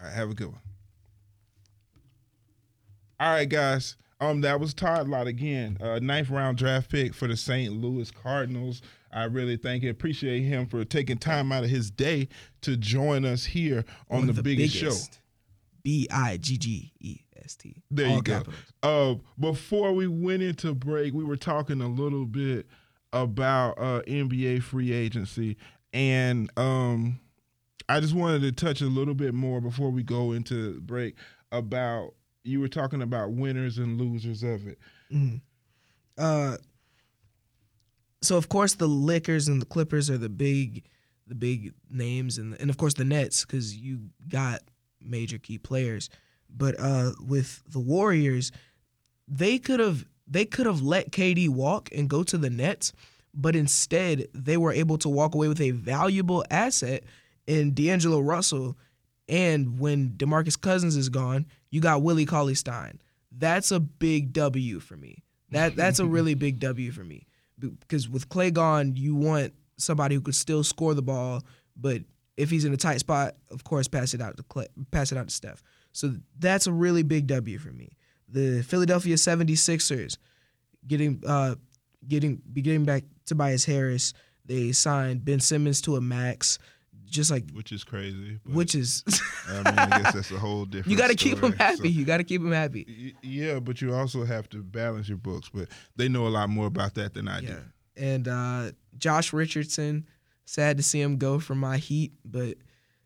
[0.00, 0.60] All right, have a good one.
[3.18, 3.96] All right, guys.
[4.20, 7.70] Um, that was Todd Lott again, uh, ninth round draft pick for the St.
[7.72, 8.80] Louis Cardinals.
[9.12, 12.28] I really thank and appreciate him for taking time out of his day
[12.62, 14.92] to join us here on one the, of biggest, show.
[15.82, 17.82] B I G G E S T.
[17.90, 18.32] There All you go.
[18.38, 18.72] capitals.
[18.82, 22.66] Uh, before we went into break, we were talking a little bit
[23.22, 25.56] about uh, NBA free agency,
[25.92, 27.20] and um,
[27.88, 31.16] I just wanted to touch a little bit more before we go into break
[31.52, 34.78] about you were talking about winners and losers of it.
[36.18, 36.56] Uh,
[38.22, 40.84] so of course the Lakers and the Clippers are the big,
[41.26, 44.60] the big names, and and of course the Nets because you got
[45.00, 46.08] major key players.
[46.48, 48.52] But uh, with the Warriors,
[49.28, 52.92] they could have they could have let KD walk and go to the Nets,
[53.34, 57.04] but instead they were able to walk away with a valuable asset
[57.46, 58.76] in D'Angelo Russell.
[59.28, 63.00] And when DeMarcus Cousins is gone, you got Willie Cauley Stein.
[63.30, 65.22] That's a big W for me.
[65.50, 67.26] That that's a really big W for me
[67.58, 71.42] because with Clay gone, you want somebody who could still score the ball,
[71.76, 72.02] but
[72.36, 75.18] if he's in a tight spot, of course, pass it out to Clay, pass it
[75.18, 75.62] out to Steph.
[75.92, 77.96] So that's a really big W for me.
[78.28, 80.18] The Philadelphia 76ers
[80.86, 81.54] getting uh
[82.06, 84.12] getting be getting back Tobias Harris.
[84.44, 86.58] They signed Ben Simmons to a max.
[87.06, 88.38] just like which is crazy.
[88.44, 89.02] which is
[89.48, 90.90] I mean, I guess that's a whole different.
[90.90, 91.76] you got to keep them happy.
[91.76, 92.84] So- you got to keep them happy.
[92.88, 95.48] Y- Yeah, but you also have to balance your books.
[95.52, 97.48] But they know a lot more about that than I Yeah.
[97.48, 97.58] do.
[97.96, 100.06] And uh, Josh Richardson,
[100.44, 102.56] sad to see him go from my Heat, but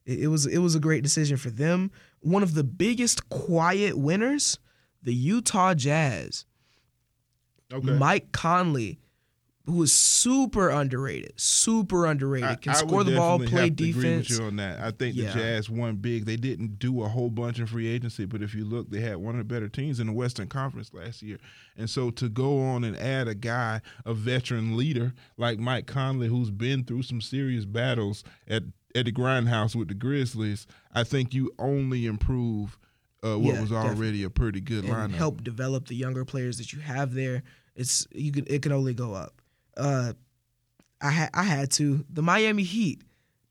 [0.06, 1.90] it, it was it was a great decision for them.
[2.20, 4.58] One of the biggest quiet winners,
[5.02, 6.44] the Utah Jazz.
[7.72, 7.92] Okay.
[7.92, 8.98] Mike Conley,
[9.64, 13.88] who is super underrated, super underrated, can I- I score the ball, play have to
[13.90, 14.80] Agree with you on that.
[14.80, 15.28] I think Yeah.
[15.28, 16.24] the Jazz won big.
[16.24, 19.18] They didn't do a whole bunch in free agency, but if you look, they had
[19.18, 21.38] one of the better teams in the Western Conference last year.
[21.76, 26.26] And so to go on and add a guy, a veteran leader like Mike Conley,
[26.26, 31.32] who's been through some serious battles at at the grindhouse with the Grizzlies, I think
[31.32, 32.76] you only improve
[33.24, 35.14] uh, what Yeah, was already a pretty good and lineup.
[35.14, 37.42] help develop the younger players that you have there.
[37.76, 39.40] It's you could it can only go up.
[39.76, 40.12] Uh,
[41.00, 43.02] I had I had to the Miami Heat.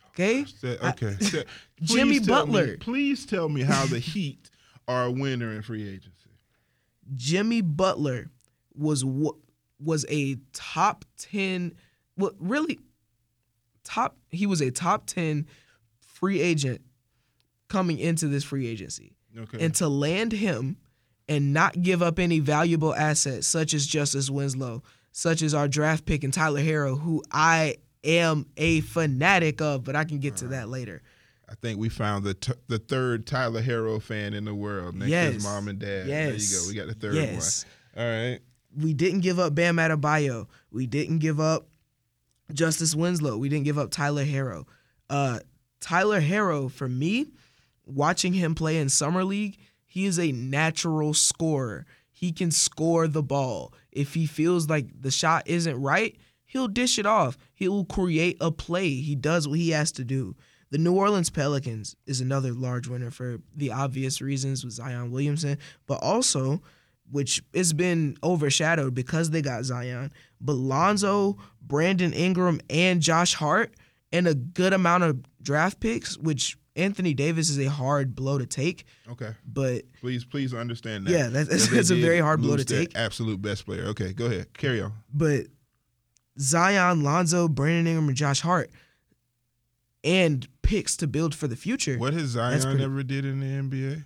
[0.10, 1.16] Okay, I- okay.
[1.22, 1.46] Say-
[1.82, 2.78] Jimmy tell me- Butler.
[2.78, 4.50] please tell me how the Heat
[4.88, 6.30] are a winner in free agency.
[7.16, 8.30] Jimmy Butler
[8.76, 9.34] was wa-
[9.80, 11.74] was a top 10
[12.18, 12.80] well really
[13.84, 15.48] top he was a top 10
[16.02, 16.82] free agent
[17.70, 19.16] coming into this free agency.
[19.38, 19.64] Okay.
[19.64, 20.78] And to land him
[21.28, 26.06] and not give up any valuable assets such as Justice Winslow, such as our draft
[26.06, 30.48] pick and Tyler Herro who I am a fanatic of, but I can get to
[30.48, 31.02] that later.
[31.48, 35.06] I think we found the t- the third Tyler Herro fan in the world next
[35.08, 35.34] to Yes.
[35.36, 36.08] his mom and dad.
[36.08, 36.50] Yes.
[36.50, 36.68] There you go.
[36.70, 37.66] We got the third Yes.
[37.96, 38.06] one.
[38.06, 38.40] All right.
[38.78, 40.48] we didn't give up Bam Adebayo.
[40.72, 41.68] We didn't give up
[42.54, 43.38] Justice Winslow.
[43.38, 44.66] We didn't give up Tyler Herro.
[45.10, 45.40] Uh,
[45.80, 47.28] Tyler Herro, for me,
[47.90, 51.86] watching him play in summer league, he is a natural scorer.
[52.12, 53.74] He can score the ball.
[53.92, 57.38] If he feels like the shot isn't right, he'll dish it off.
[57.54, 58.96] He'll create a play.
[58.96, 60.36] He does what he has to do.
[60.72, 65.58] The New Orleans Pelicans is another large winner for the obvious reasons with Zion Williamson,
[65.88, 66.62] but also
[67.12, 73.74] which has been overshadowed because they got Zion, but Lonzo, Brandon Ingram, and Josh Hart,
[74.12, 78.46] and a good amount of draft picks, which Anthony Davis is a hard blow to
[78.46, 78.86] take.
[79.10, 79.32] Okay.
[79.46, 81.12] But Please, please understand that.
[81.12, 82.96] Yeah, that's- That they that's a very hard blow to take.
[82.96, 83.86] Absolute best player.
[83.88, 84.54] Okay, go ahead.
[84.58, 84.94] Carry on.
[85.14, 85.48] but
[86.40, 88.72] Zion, Lonzo, Brandon Ingram, and Josh Hart,
[90.04, 91.98] and picks to build for the future.
[91.98, 94.06] What has Zion pretty- ever did in the NBA?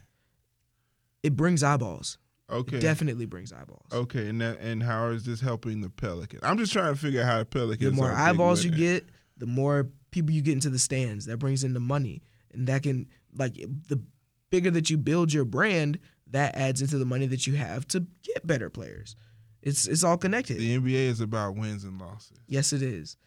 [1.22, 2.18] It brings eyeballs.
[2.50, 2.78] Okay.
[2.78, 3.86] It definitely brings eyeballs.
[3.92, 6.42] Okay, and that, and how is this helping the Pelicans?
[6.44, 7.92] I'm just trying to figure out how the Pelicans.
[7.92, 9.06] the more are a big eyeballs you get,
[9.38, 11.26] the more people you get into the stands.
[11.26, 12.22] That brings in the money,
[12.52, 14.02] and that can like the
[14.50, 18.06] bigger that you build your brand, that adds into the money that you have to
[18.24, 19.16] get better players.
[19.62, 20.58] It's it's all connected.
[20.60, 22.38] the NBA is about wins and losses.
[22.48, 23.18] yes, it is.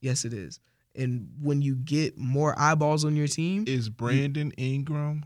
[0.00, 0.60] Yes, it is.
[0.94, 5.24] And when you get more eyeballs on your team, Is Brandon Ingram?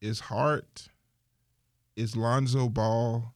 [0.00, 0.88] Is Hart?
[1.96, 3.34] Is Lonzo Ball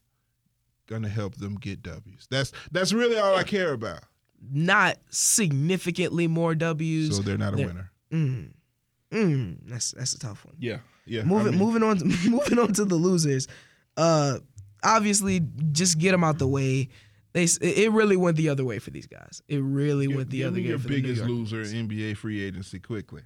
[0.87, 2.27] gonna help them get W's?
[2.31, 4.03] That's that's really all I care about.
[4.51, 7.15] Not significantly more W's.
[7.15, 7.91] So they're not a They're- winner.
[8.11, 8.51] Mm,
[9.11, 10.55] mm, that's that's a tough one.
[10.59, 11.23] Yeah, yeah.
[11.23, 11.97] moving I mean, moving on
[12.29, 13.47] moving on to the losers
[13.97, 14.39] uh
[14.83, 16.89] obviously just get them out the way
[17.33, 20.57] they it really went the other way for these guys it really went the other
[20.57, 21.63] way your for the biggest York loser.
[21.63, 23.23] NBA free agency quickly.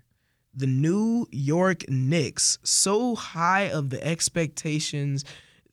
[0.56, 5.26] the New York Knicks so high of the expectations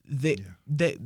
[0.09, 0.97] that that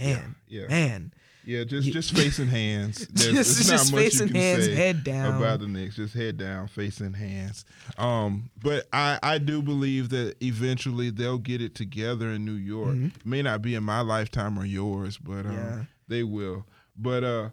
[0.00, 0.66] man Yeah.
[0.68, 1.12] man
[1.44, 3.06] Yeah, just just facing hands.
[3.12, 5.36] There's, Just- just not much facing you can hands, head down.
[5.36, 5.96] about the Knicks.
[5.96, 7.64] Just head down, facing hands.
[7.98, 12.96] Um, but I I do believe that eventually they'll get it together in New York.
[13.24, 15.78] May not be in my lifetime or yours, but um, Mm-hmm.
[15.78, 15.84] Yeah.
[16.08, 16.66] they will.
[16.96, 17.48] But uh,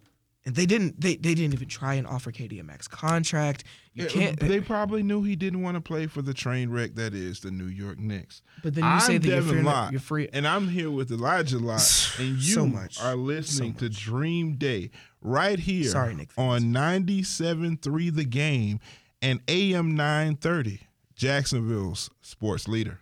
[0.47, 4.05] and they didn't they, they didn't even try and offer KD a max contract you
[4.07, 7.41] can't they probably knew he didn't want to play for the train wreck that is
[7.41, 8.41] the New York Knicks.
[8.63, 11.59] But then you I'm say that you're Lott, you're free- and I'm here with Elijah
[11.59, 12.99] Lott, and you So much.
[13.01, 14.89] are listening So to Dream Day
[15.21, 18.79] right here Sorry, Nick on 97.3 The Game
[19.21, 20.81] and AM 930,
[21.15, 22.99] Jacksonville's sports leader.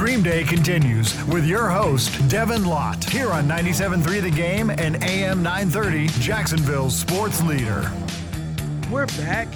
[0.00, 5.42] Dream Day continues with your host, Devin Lott, here on 97.3 The Game and AM
[5.42, 7.92] 930, Jacksonville's sports leader.
[8.90, 9.46] We're back.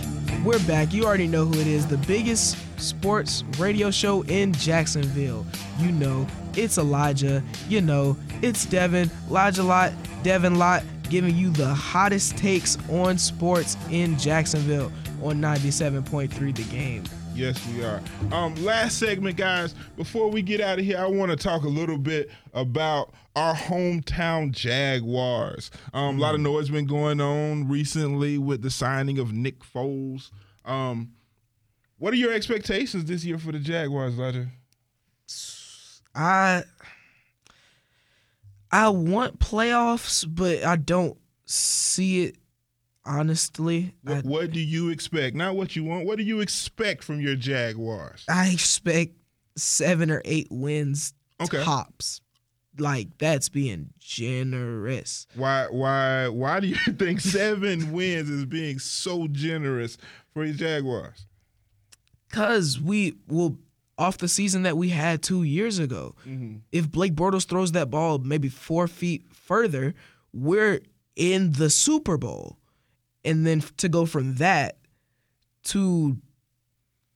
[0.45, 0.92] We're back.
[0.92, 1.86] You already know who it is.
[1.86, 5.47] The biggest sports radio show in Jacksonville.
[5.78, 7.42] You know, it's Elijah.
[7.70, 9.11] You know, it's Devin.
[9.30, 14.92] Elijah Lott, Devin Lott, giving you the hottest takes on sports in Jacksonville
[15.22, 17.05] on 97.3 The Game.
[17.35, 18.01] Yes, we are.
[18.30, 19.74] Um, last segment, guys.
[19.97, 23.55] Before we get out of here, I want to talk a little bit about our
[23.55, 25.72] hometown Jaguars.
[25.93, 30.30] Um, A lot of noise been going on recently with the signing of Nick Foles.
[30.64, 31.12] Um,
[31.99, 34.53] what are your expectations this year for the Jaguars, Ledger?
[36.14, 36.62] I
[38.70, 41.16] I want playoffs, but I don't
[41.47, 42.37] see it
[43.07, 43.94] honestly.
[44.07, 45.36] I, What, what do you expect?
[45.36, 46.07] Not what you want.
[46.07, 48.24] What do you expect from your Jaguars?
[48.28, 49.12] I expect
[49.57, 51.62] seven or eight wins Okay.
[51.62, 52.20] tops.
[52.78, 55.26] Like that's being generous.
[55.34, 55.66] Why?
[55.70, 56.28] Why?
[56.28, 59.96] Why do you think seven wins is being so generous
[60.32, 61.26] for your Jaguars?
[62.32, 63.59] Cause we will
[63.96, 66.16] off the season that we had two years ago.
[66.26, 66.57] Mm-hmm.
[66.72, 69.94] If Blake Bortles throws that ball maybe four feet further,
[70.32, 70.80] we're
[71.14, 72.59] in the Super Bowl.
[73.24, 74.76] And then to go from that
[75.64, 76.18] to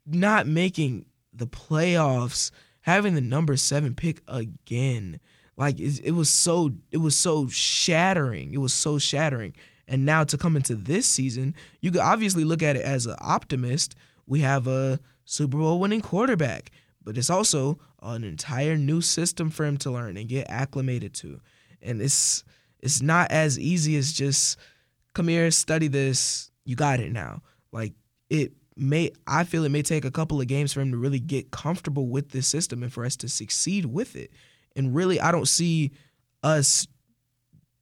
[0.06, 2.50] not making the playoffs,
[2.80, 5.20] having the number seven pick again,
[5.56, 8.54] like it, it was so it was so shattering.
[8.54, 9.54] It was so shattering.
[9.86, 13.16] And now to come into this season, you could obviously look at it as an
[13.20, 13.94] optimist.
[14.26, 16.70] We have a Super Bowl winning quarterback,
[17.02, 21.40] but it's also an entire new system for him to learn and get acclimated to.
[21.82, 22.44] And it's
[22.80, 24.58] it's not as easy as just
[25.18, 27.42] come here, study this, you got it now.
[27.72, 27.92] Like
[28.30, 31.18] it may I feel it may take a couple of games for him to really
[31.18, 34.30] get comfortable with this system and for us to succeed with it.
[34.76, 35.90] And really I don't see
[36.44, 36.86] us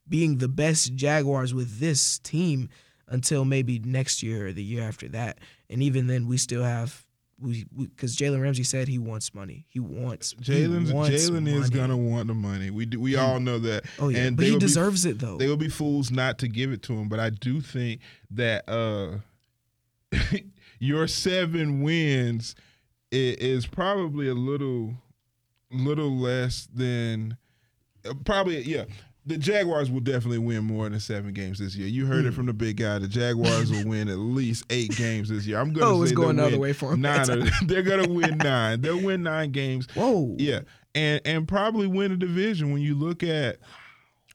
[0.09, 2.71] being the best Jaguars with this team
[3.07, 5.39] until maybe next year or the year after that.
[5.69, 7.06] And even then we still have
[7.39, 9.67] because Jalen Ramsey said he wants money.
[9.69, 12.71] He wants he Jalen's Jalen is gonna want the money.
[12.71, 13.85] We do, we all know that.
[13.99, 15.37] Oh yeah, and but he would be- deserves it though.
[15.37, 17.09] They would be fools not to give it to him.
[17.09, 19.19] But I do think that uh,
[20.79, 22.55] your seven wins
[23.13, 24.95] is probably a little,
[25.71, 27.37] little less than
[28.09, 28.85] uh, probably yeah.
[29.27, 31.89] The Jaguars will definitely win more than seven games this year.
[31.89, 32.29] You heard Hmm.
[32.29, 32.99] it from the big guy.
[33.01, 35.59] The Jaguars will win at least eight games this year.
[35.59, 37.01] I'm going to Oh, say it's going the other way for 'em.
[37.01, 37.29] Nine.
[37.31, 38.81] Or- they're going to win nine.
[38.81, 39.89] They'll win nine games.
[39.95, 40.37] Whoa.
[40.39, 40.61] Yeah,
[40.95, 42.71] and and probably win a division.
[42.73, 43.59] When you look at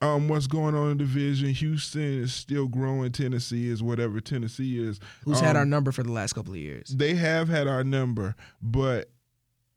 [0.02, 3.12] um what's going on in the division, Houston is still growing.
[3.12, 5.00] Tennessee is whatever Tennessee is.
[5.24, 6.90] Who's had Um, our number for the last couple of years?
[6.90, 9.10] They have had our number, but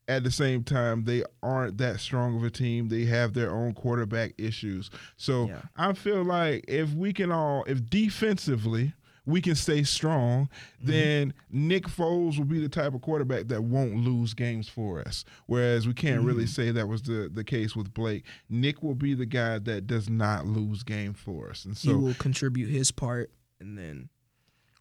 [0.09, 2.89] at the same time, they aren't that strong of a team.
[2.89, 4.91] They have their own quarterback issues.
[5.17, 5.63] So Yeah.
[5.77, 8.93] I feel like if we can all, if defensively
[9.27, 10.49] we can stay strong,
[10.83, 10.87] Mm-hmm.
[10.91, 15.25] then Nick Foles will be the type of quarterback that won't lose games for us.
[15.47, 16.49] Whereas we can't really Mm-hmm.
[16.63, 18.25] say that was the, the case with Blake.
[18.51, 21.65] Nick will be the guy that does not lose game for us.
[21.65, 23.31] And so he will contribute his part,
[23.61, 24.11] and then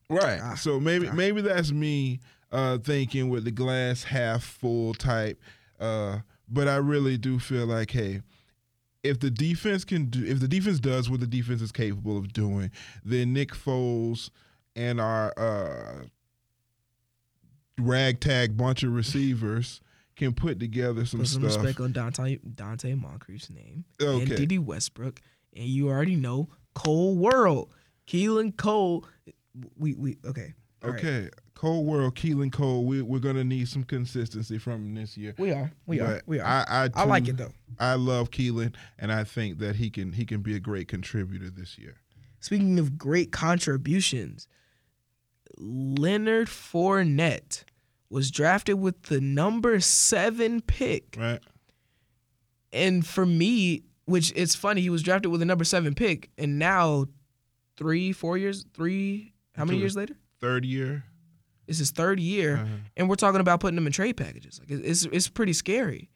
[0.10, 0.40] Right.
[0.44, 2.20] Ah, so maybe maybe that's me
[2.54, 5.42] uh, thinking with the glass half full type.
[5.80, 8.22] Uh, but I really do feel like, hey,
[9.04, 12.32] if the defense can do, if the defense does what the defense is capable of
[12.32, 12.72] doing,
[13.04, 14.30] then Nick Foles
[14.76, 16.04] and our uh,
[17.80, 19.82] ragtag bunch of receivers
[20.16, 21.64] can put together some put some stuff.
[21.64, 24.22] respect on Dante Donte Moncrief's name Okay.
[24.22, 25.22] and Dede Westbrook,
[25.56, 27.74] and you already know Cole World,
[28.08, 29.06] Keelan Cole.
[29.78, 30.54] We we okay.
[30.84, 31.30] All right.
[31.64, 35.34] Cole World, Keelan Cole, we, we're gonna need some consistency from him this year.
[35.38, 35.72] We are.
[35.86, 36.22] We are.
[36.26, 36.46] We are.
[36.46, 37.54] I, I, I like it, though.
[37.80, 41.50] I love Keelan, and I think that he can he can be a great contributor
[41.50, 42.02] this year.
[42.42, 44.50] Speaking of great contributions,
[45.58, 47.64] Leonard Fournette
[48.10, 51.16] was drafted with the number seven pick.
[51.18, 51.40] Right?
[52.74, 56.60] And for me, which it's funny, he was drafted with the number seven pick, and
[56.60, 57.06] now
[57.78, 60.18] three, four years, three, how many years later?
[60.42, 61.06] Third year.
[61.68, 64.60] It's his third year, and we're talking about putting him in trade packages.
[64.60, 66.10] Like it's it's pretty scary.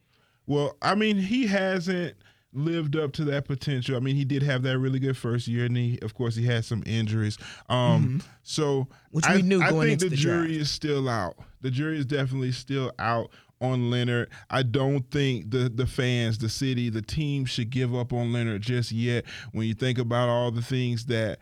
[0.45, 2.15] Well, I mean, he hasn't
[2.53, 3.95] lived up to that potential.
[3.97, 6.45] I mean, he did have that really good first year, and he, of course, he
[6.45, 7.37] had some injuries.
[7.69, 8.93] Um, so Mm-hmm.
[9.11, 10.61] Which I, we knew I think the the jury draft.
[10.61, 11.35] is still out.
[11.61, 14.29] The jury is definitely still out on Leonard.
[14.49, 18.61] I don't think the the fans, the city, the team should give up on Leonard
[18.61, 19.25] just yet.
[19.51, 21.39] When you think about all the things that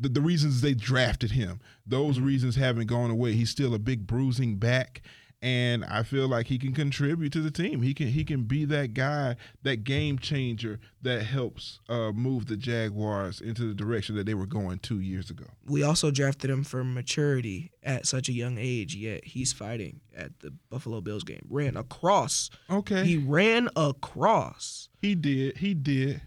[0.00, 2.26] the, the reasons they drafted him, those Mm-hmm.
[2.26, 3.32] reasons haven't gone away.
[3.32, 5.02] He's still a big bruising back.
[5.44, 7.82] And I feel like he can contribute to the team.
[7.82, 9.34] He can he can be that guy,
[9.64, 14.46] that game changer that helps uh, move the Jaguars into the direction that they were
[14.46, 15.46] going two years ago.
[15.66, 20.38] We also drafted him for maturity at such a young age, yet he's fighting at
[20.38, 21.44] the Buffalo Bills game.
[21.50, 22.48] Ran across.
[22.70, 24.88] Okay, He ran across.
[25.00, 25.56] He did.
[25.56, 26.22] He did.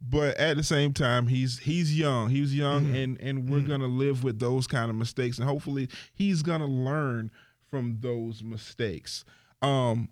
[0.00, 2.30] But at the same time, he's he's young.
[2.30, 6.42] He's young, and and we're gonna live with those kind of mistakes, and hopefully, he's
[6.42, 7.30] gonna learn
[7.70, 9.24] from those mistakes.
[9.60, 10.08] Um,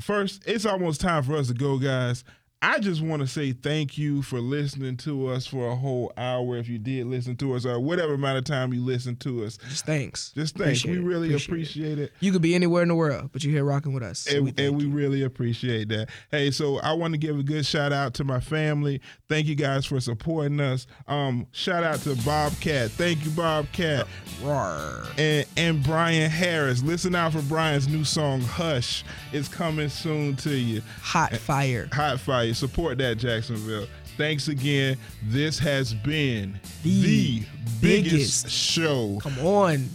[0.00, 2.24] first, it's almost time for us to go, guys.
[2.60, 6.56] I just want to say thank you for listening to us for a whole hour.
[6.56, 9.58] If you did listen to us, or whatever amount of time you listened to us,
[9.68, 10.32] Just thanks.
[10.32, 10.80] just thanks.
[10.82, 11.62] Appreciate we really Appreciate it.
[11.62, 12.12] appreciate it.
[12.18, 14.18] You could be anywhere in the world, but you're here rocking with us.
[14.20, 16.08] So and we we, and we really appreciate that.
[16.32, 19.00] Hey, so I want to give a good shout out to my family.
[19.28, 20.88] Thank you guys for supporting us.
[21.06, 22.90] Um, shout out to Bobcat.
[22.90, 24.08] Thank you, Bobcat.
[24.42, 25.04] Roar.
[25.16, 26.82] And and Brian Harris.
[26.82, 29.04] Listen out for Brian's new song Hush.
[29.32, 30.82] It's coming soon to you.
[31.02, 31.88] Hot fire.
[31.92, 32.47] Hot fire.
[32.52, 33.86] Support that, Jacksonville.
[34.16, 34.96] Thanks again.
[35.24, 37.42] This has been The the,
[37.80, 38.50] biggest, biggest.
[38.50, 39.88] show Come on.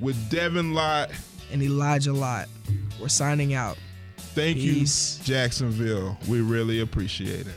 [0.00, 1.10] with Devin Lott.
[1.52, 2.48] And Elijah Lott.
[3.00, 3.76] We're signing out.
[4.34, 5.18] Thank Peace.
[5.18, 6.16] you, Jacksonville.
[6.28, 7.54] We really appreciate it.